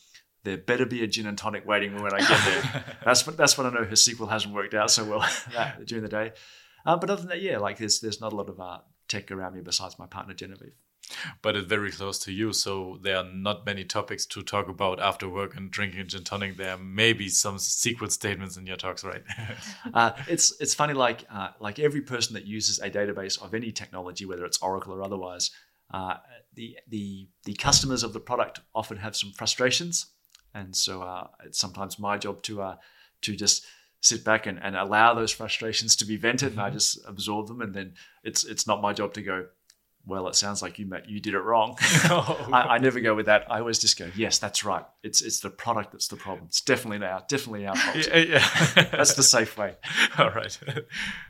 [0.43, 2.85] There better be a gin and tonic waiting when I get there.
[3.05, 5.19] that's what that's when I know her SQL hasn't worked out so well
[5.53, 6.33] that- during the day.
[6.85, 9.31] Uh, but other than that, yeah, like there's there's not a lot of uh, tech
[9.31, 10.73] around me besides my partner Genevieve.
[11.41, 14.99] but it's very close to you, so there are not many topics to talk about
[15.01, 16.57] after work and drinking gin tonic.
[16.57, 19.23] There may be some secret statements in your talks, right?
[19.93, 23.71] Uh, it's it's funny like uh, like every person that uses a database of any
[23.71, 25.51] technology, whether it's Oracle or otherwise,
[25.93, 26.15] uh,
[26.55, 30.07] the the the customers of the product often have some frustrations,
[30.53, 32.75] and so uh, it's sometimes my job to uh,
[33.21, 33.65] to just
[34.01, 37.61] sit back and, and allow those frustrations to be vented, and I just absorb them,
[37.61, 37.93] and then
[38.23, 39.47] it's it's not my job to go.
[40.05, 41.77] Well, it sounds like you met, you did it wrong.
[41.81, 43.49] I, I, never go with that.
[43.49, 44.85] I always just go, yes, that's right.
[45.01, 46.47] It's it's the product that's the problem.
[46.47, 48.07] It's definitely our definitely our fault.
[48.07, 48.47] Yeah, yeah.
[48.91, 49.75] that's the safe way.
[50.17, 50.59] All right,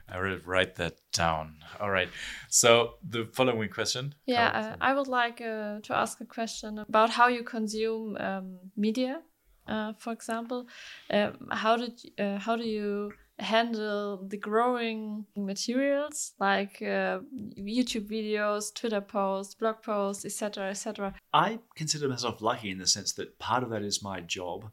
[0.10, 1.58] I will write that down.
[1.80, 2.10] All right.
[2.50, 4.16] So the following question.
[4.26, 8.58] Yeah, uh, I would like uh, to ask a question about how you consume um,
[8.76, 9.22] media.
[9.68, 10.68] Uh, for example,
[11.10, 17.20] um, how did uh, how do you handle the growing materials like uh,
[17.58, 21.14] YouTube videos, Twitter posts, blog posts, etc., etc.
[21.34, 24.70] I consider myself lucky in the sense that part of that is my job,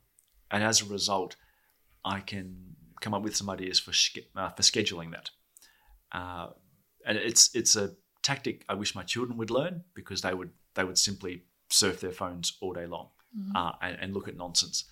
[0.50, 1.36] and as a result,
[2.04, 3.92] I can come up with some ideas for
[4.36, 5.30] uh, for scheduling that.
[6.12, 6.48] Uh,
[7.06, 10.84] and it's it's a tactic I wish my children would learn because they would they
[10.84, 13.56] would simply surf their phones all day long mm-hmm.
[13.56, 14.84] uh, and, and look at nonsense.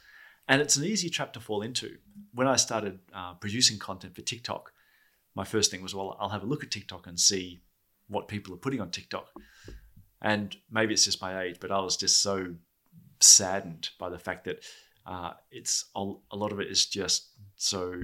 [0.48, 1.98] And it's an easy trap to fall into.
[2.32, 4.72] When I started uh, producing content for TikTok,
[5.34, 7.60] my first thing was, well, I'll have a look at TikTok and see
[8.08, 9.28] what people are putting on TikTok.
[10.22, 12.54] And maybe it's just my age, but I was just so
[13.20, 14.64] saddened by the fact that
[15.06, 18.00] uh, it's a, lot of it is just so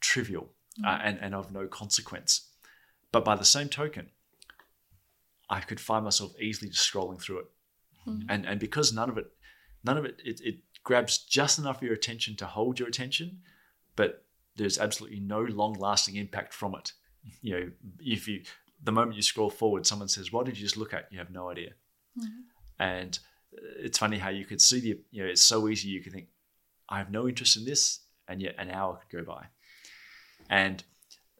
[0.00, 0.50] trivial
[0.84, 1.00] uh, mm.
[1.04, 2.48] and, and of no consequence.
[3.12, 4.10] But by the same token,
[5.48, 7.46] I could find myself easily just scrolling through it.
[8.06, 8.26] Mm.
[8.28, 9.26] And, and because none of it,
[9.84, 13.40] none of it, it, it grabs just enough of your attention to hold your attention,
[13.96, 14.24] but
[14.56, 16.92] there's absolutely no long lasting impact from it.
[17.40, 17.70] You know,
[18.00, 18.42] if you,
[18.82, 21.08] the moment you scroll forward, someone says, What did you just look at?
[21.10, 21.70] You have no idea.
[22.18, 22.40] Mm-hmm.
[22.78, 23.18] And
[23.56, 26.12] uh, it's funny how you could see the, you know, it's so easy you can
[26.12, 26.26] think,
[26.88, 29.46] I have no interest in this, and yet an hour could go by.
[30.50, 30.84] And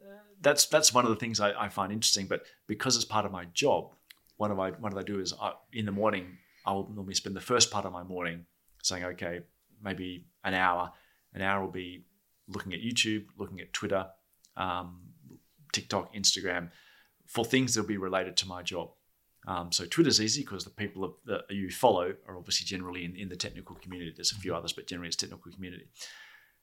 [0.03, 2.27] uh, that's that's one of the things I, I find interesting.
[2.27, 3.93] But because it's part of my job,
[4.39, 7.43] one of I what I do is I, in the morning I'll normally spend the
[7.43, 8.47] first part of my morning
[8.85, 9.41] saying, okay,
[9.83, 10.93] maybe an hour.
[11.35, 12.05] An hour will be
[12.49, 14.07] looking at YouTube, looking at Twitter,
[14.57, 15.01] um,
[15.73, 16.71] TikTok, Instagram,
[17.27, 18.91] for things that will be related to my job.
[19.47, 23.29] Um, so Twitter's easy because the people that you follow are obviously generally in, in
[23.29, 24.13] the technical community.
[24.15, 24.59] There's a few mm-hmm.
[24.59, 25.89] others, but generally it's technical community.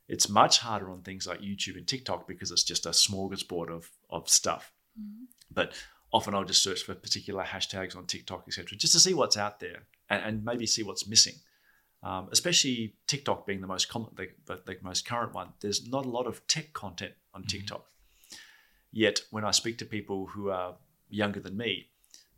[0.07, 3.89] It's much harder on things like YouTube and TikTok because it's just a smorgasbord of,
[4.09, 4.73] of stuff.
[4.99, 5.25] Mm-hmm.
[5.51, 5.73] But
[6.11, 9.59] often I'll just search for particular hashtags on TikTok, etc., just to see what's out
[9.59, 11.35] there and, and maybe see what's missing
[12.03, 15.49] um, especially TikTok being the most common, the, the, the, most current one.
[15.59, 17.47] There's not a lot of tech content on mm-hmm.
[17.47, 17.85] TikTok.
[18.91, 20.75] Yet, when I speak to people who are
[21.09, 21.87] younger than me,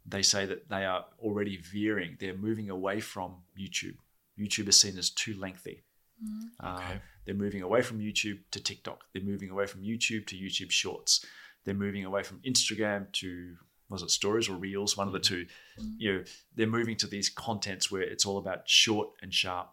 [0.06, 2.18] they say that they are already veering.
[2.20, 3.96] They're moving away from YouTube.
[4.38, 5.84] YouTube is seen as too lengthy.
[6.24, 6.66] Mm-hmm.
[6.66, 7.02] Uh, okay.
[7.26, 9.06] they're moving away from YouTube to TikTok.
[9.14, 11.26] They're moving away from YouTube to YouTube Shorts.
[11.64, 13.56] They're moving away from Instagram to
[13.94, 15.46] was it stories or reels, one of the two.
[15.80, 15.90] Mm-hmm.
[15.98, 16.24] You know,
[16.56, 19.70] they're moving to these contents where it's all about short and sharp.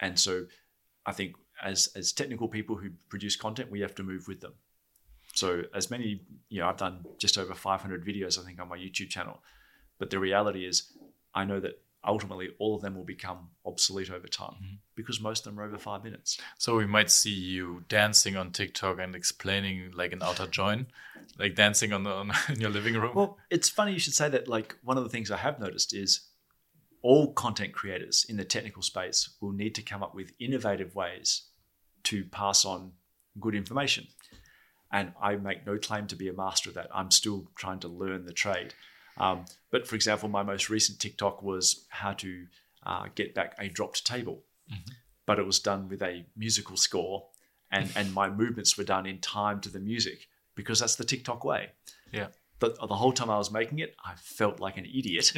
[0.00, 0.46] And so
[1.04, 4.54] I think as as technical people who produce content, we have to move with them.
[5.34, 8.78] So as many, you know, I've done just over 500 videos, I think, on my
[8.78, 9.40] YouTube channel.
[9.98, 10.92] But the reality is,
[11.34, 14.74] I know that ultimately all of them will become obsolete over time mm-hmm.
[14.96, 16.40] because most of them are over five minutes.
[16.56, 20.86] So we might see you dancing on TikTok and explaining like an outer join,
[21.38, 23.12] like dancing on, the, on in your living room.
[23.14, 24.48] Well, it's funny you should say that.
[24.48, 26.22] Like one of the things I have noticed is
[27.02, 31.42] all content creators in the technical space will need to come up with innovative ways
[32.04, 32.92] to pass on
[33.38, 34.06] good information.
[34.90, 36.88] And I make no claim to be a master of that.
[36.94, 38.72] I'm still trying to learn the trade.
[39.18, 42.46] Um, but for example, my most recent TikTok was how to
[42.84, 44.92] uh, get back a dropped table, mm-hmm.
[45.26, 47.26] but it was done with a musical score,
[47.70, 51.44] and and my movements were done in time to the music because that's the TikTok
[51.44, 51.70] way.
[52.12, 52.28] Yeah.
[52.60, 55.32] But the whole time I was making it, I felt like an idiot.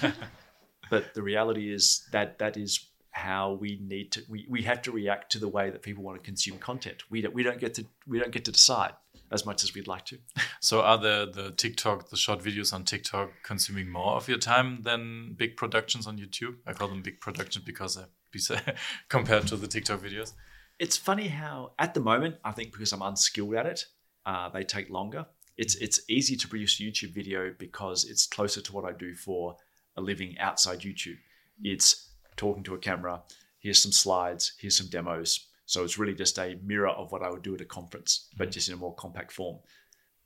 [0.90, 4.90] but the reality is that that is how we need to we, we have to
[4.90, 7.02] react to the way that people want to consume content.
[7.10, 8.92] We don't we don't get to we don't get to decide
[9.32, 10.18] as much as we'd like to.
[10.60, 14.82] So are the the TikTok, the short videos on TikTok consuming more of your time
[14.82, 16.56] than big productions on YouTube?
[16.66, 17.98] I call them big productions because
[19.08, 20.34] compared to the TikTok videos.
[20.78, 23.86] It's funny how at the moment I think because I'm unskilled at it,
[24.24, 25.26] uh, they take longer.
[25.56, 29.56] It's it's easy to produce YouTube video because it's closer to what I do for
[29.96, 31.18] a living outside YouTube.
[31.62, 33.22] It's talking to a camera.
[33.58, 34.52] Here's some slides.
[34.58, 37.60] Here's some demos so it's really just a mirror of what I would do at
[37.60, 38.52] a conference, but mm-hmm.
[38.52, 39.58] just in a more compact form.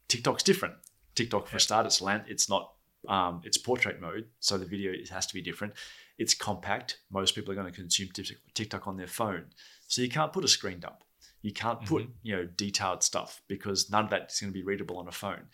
[0.09, 0.75] TikTok's different.
[1.15, 2.25] TikTok, for a start, it's land.
[2.29, 2.73] It's not.
[3.09, 5.75] Um, it's portrait mode, so the video has to be different.
[6.19, 6.99] It's compact.
[7.11, 8.09] Most people are going to consume
[8.55, 9.45] TikTok on their phone,
[9.87, 11.05] so you can't put a screen dump.
[11.43, 12.13] You can't put mm-hmm.
[12.23, 15.13] you know detailed stuff because none of that is going to be readable on a
[15.13, 15.45] phone.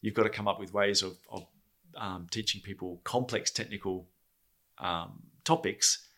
[0.00, 1.46] You've got to come up with ways of, of
[1.96, 4.08] um, teaching people complex technical
[4.78, 6.08] um, topics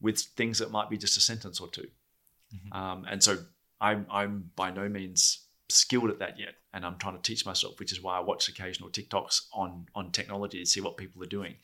[0.00, 1.88] with things that might be just a sentence or two.
[2.54, 2.72] Mm-hmm.
[2.72, 3.38] Um, and so
[3.80, 7.78] I'm, I'm by no means skilled at that yet, and I'm trying to teach myself,
[7.78, 11.26] which is why I watch occasional TikToks on on technology to see what people are
[11.26, 11.56] doing.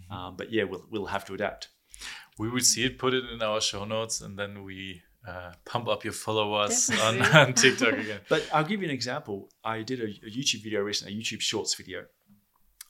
[0.00, 0.12] Mm-hmm.
[0.12, 1.68] Um, but yeah, we'll we'll have to adapt.
[2.38, 5.88] We will see it, put it in our show notes, and then we uh, pump
[5.88, 8.20] up your followers on, on TikTok again.
[8.28, 9.48] But I'll give you an example.
[9.64, 12.04] I did a, a YouTube video recently, a YouTube Shorts video.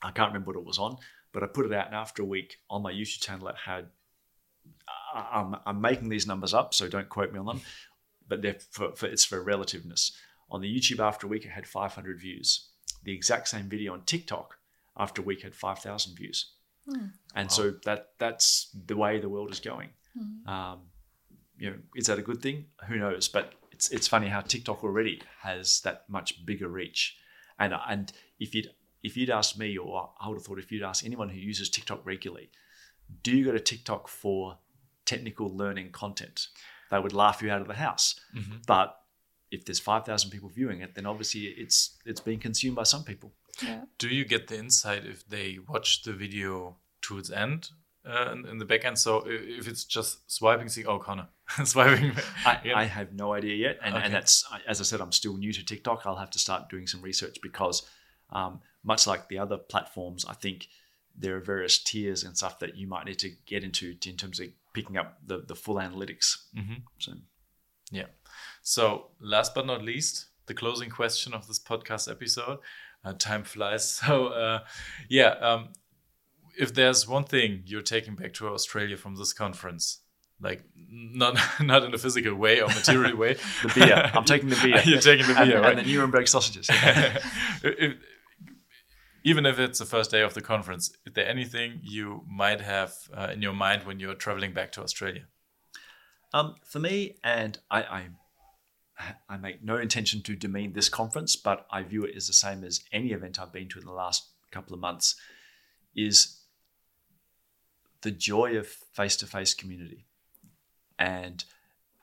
[0.03, 0.97] I can't remember what it was on,
[1.32, 3.88] but I put it out, and after a week on my YouTube channel, it had.
[5.14, 7.60] I- I'm, I'm making these numbers up, so don't quote me on them,
[8.28, 10.12] but they're for, for it's for relativeness.
[10.50, 12.68] On the YouTube, after a week, it had 500 views.
[13.04, 14.58] The exact same video on TikTok,
[14.96, 16.52] after a week, had 5,000 views.
[17.34, 19.88] And so that that's the way the world is going.
[20.46, 20.80] Um,
[21.58, 22.66] you know, is that a good thing?
[22.88, 23.26] Who knows?
[23.28, 27.16] But it's it's funny how TikTok already has that much bigger reach.
[27.58, 28.68] And and if you'd
[29.02, 31.70] if you'd asked me, or I would have thought if you'd asked anyone who uses
[31.70, 32.50] TikTok regularly,
[33.22, 34.58] do you go to TikTok for
[35.07, 36.48] technical learning content?
[36.90, 38.18] They would laugh you out of the house.
[38.66, 38.96] But
[39.50, 43.05] if there's five thousand people viewing it, then obviously it's it's being consumed by some
[43.05, 43.32] people.
[43.62, 43.82] Yeah.
[43.98, 47.70] Do you get the insight if they watch the video to its end
[48.05, 48.98] uh, in, in the back end?
[48.98, 51.28] So if it's just swiping, see, oh, Connor,
[51.64, 52.12] swiping.
[52.44, 52.76] I, Yeah.
[52.78, 54.05] I have no idea yet, and, Okay.
[54.05, 56.02] and that's as I said, I'm still new to TikTok.
[56.05, 57.82] I'll have to start doing some research because,
[58.30, 60.68] um, much like the other platforms, I think
[61.16, 64.40] there are various tiers and stuff that you might need to get into in terms
[64.40, 66.36] of picking up the the full analytics.
[66.54, 66.82] Mhm.
[66.98, 67.12] So
[67.90, 68.06] Yeah.
[68.62, 72.58] So, last but not least, the closing question of this podcast episode.
[73.04, 73.84] Uh, time flies.
[74.06, 74.58] So, uh,
[75.08, 75.68] yeah, um,
[76.58, 80.00] if there's one thing you're taking back to Australia from this conference,
[80.40, 84.60] like not not in a physical way or material way, the beer, I'm taking the
[84.62, 84.80] beer.
[84.84, 85.78] You're taking the and, beer, right?
[85.78, 86.68] and the Nuremberg sausages.
[87.62, 87.96] If-
[89.24, 92.92] even if it's the first day of the conference, is there anything you might have
[93.16, 95.24] uh, in your mind when you're traveling back to Australia?
[96.34, 98.02] Um, for me, and I, I,
[99.28, 102.64] I make no intention to demean this conference, but I view it as the same
[102.64, 105.16] as any event I've been to in the last couple of months,
[105.96, 106.40] is
[108.02, 110.04] the joy of face-to-face community.
[110.98, 111.44] And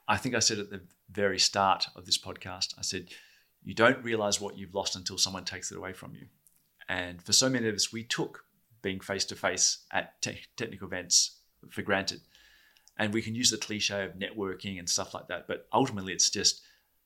[0.08, 3.10] I think I said at the very start of this podcast, I said,
[3.64, 6.26] you don't realize what you've lost until someone takes it away from you.
[6.92, 8.44] And for so many of us, we took
[8.82, 11.38] being face-to-face at te- technical events
[11.70, 12.20] for granted.
[12.98, 16.30] And we can use the cliche of networking and stuff like that but ultimately it's
[16.30, 16.62] just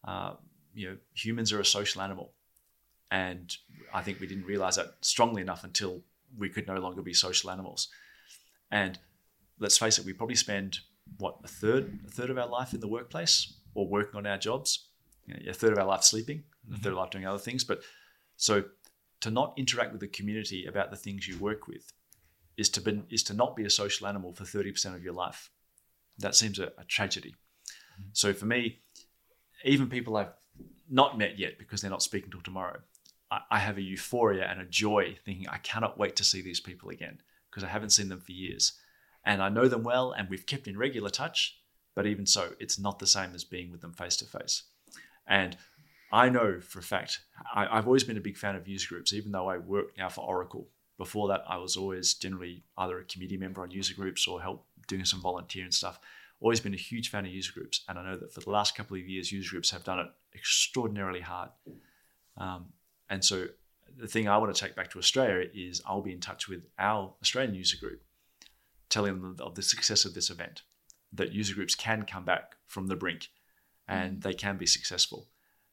[0.07, 0.33] uh,
[0.73, 2.33] you know humans are a social animal.
[3.11, 3.55] And
[3.93, 6.01] i think we didn't realize that strongly enough until
[6.35, 7.89] we could no longer be social animals.
[8.71, 8.97] And
[9.59, 10.79] let's face it we probably spend
[11.19, 14.39] what a third a third of our life in the workplace or working on our
[14.39, 14.87] jobs?
[15.27, 17.45] You know, a third of our life sleeping a third of our life doing other
[17.47, 17.81] things but
[18.37, 18.63] so
[19.21, 21.93] to not interact with the community about the things you work with
[22.57, 25.49] is to be, is to not be a social animal for 30% of your life
[26.19, 27.35] that seems a, a tragedy.
[27.99, 28.09] Mm-hmm.
[28.13, 28.79] So for me,
[29.63, 30.33] even people I've
[30.89, 32.79] not met yet because they're not speaking till tomorrow,
[33.31, 36.59] I, I have a euphoria and a joy thinking I cannot wait to see these
[36.59, 38.73] people again because I haven't seen them for years.
[39.25, 41.59] And I know them well and we've kept in regular touch,
[41.95, 44.63] but even so, it's not the same as being with them face to face.
[45.27, 45.57] And
[46.15, 47.19] I know for a fact,
[47.53, 50.07] I, I've always been a big fan of user groups, even though I work now
[50.07, 50.69] for Oracle.
[50.97, 54.65] Before that, I was always generally either a committee member on user groups or help
[54.87, 55.99] doing some volunteering stuff.
[56.39, 58.77] Always been a huge fan of user groups, and I know that for the last
[58.77, 61.49] couple of years, user groups have done it extraordinarily hard.
[62.37, 62.67] Um,
[63.09, 63.47] and so,
[63.97, 66.63] the thing I want to take back to Australia is I'll be in touch with
[66.79, 68.01] our Australian user group,
[68.87, 70.61] telling them of the success of this event,
[71.11, 73.27] that user groups can come back from the brink,
[73.85, 75.27] and they can be successful.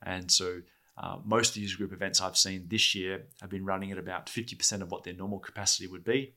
[0.05, 0.63] And so,
[0.99, 3.99] uh, most of the user group events I've seen this year have been running at
[3.99, 6.35] about 50% of what their normal capacity would be.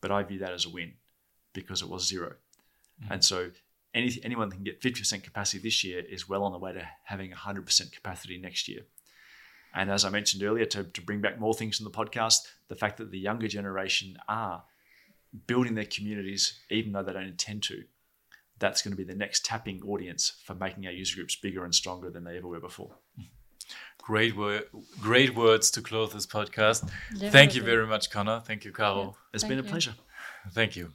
[0.00, 0.92] But I view that as a win
[1.52, 2.34] because it was 0
[3.10, 3.50] And so
[3.94, 6.88] any, anyone that can get 50% capacity this year is well on the way to
[7.04, 8.82] having 100% capacity next year.
[9.74, 12.74] And as I mentioned earlier, to, to bring back more things from the podcast, the
[12.74, 14.64] fact that the younger generation are
[15.46, 17.84] building their communities, even though they don't intend to,
[18.58, 21.74] that's going to be the next tapping audience for making our user groups bigger and
[21.74, 22.90] stronger than they ever were before.
[24.02, 24.64] Great word,
[25.00, 26.90] great words to close this podcast.
[27.18, 28.40] Thank you very much, Connor.
[28.40, 29.16] Thank you, Caro.
[29.34, 29.68] It's Thank been a you.
[29.68, 29.94] pleasure.
[30.52, 30.92] Thank you.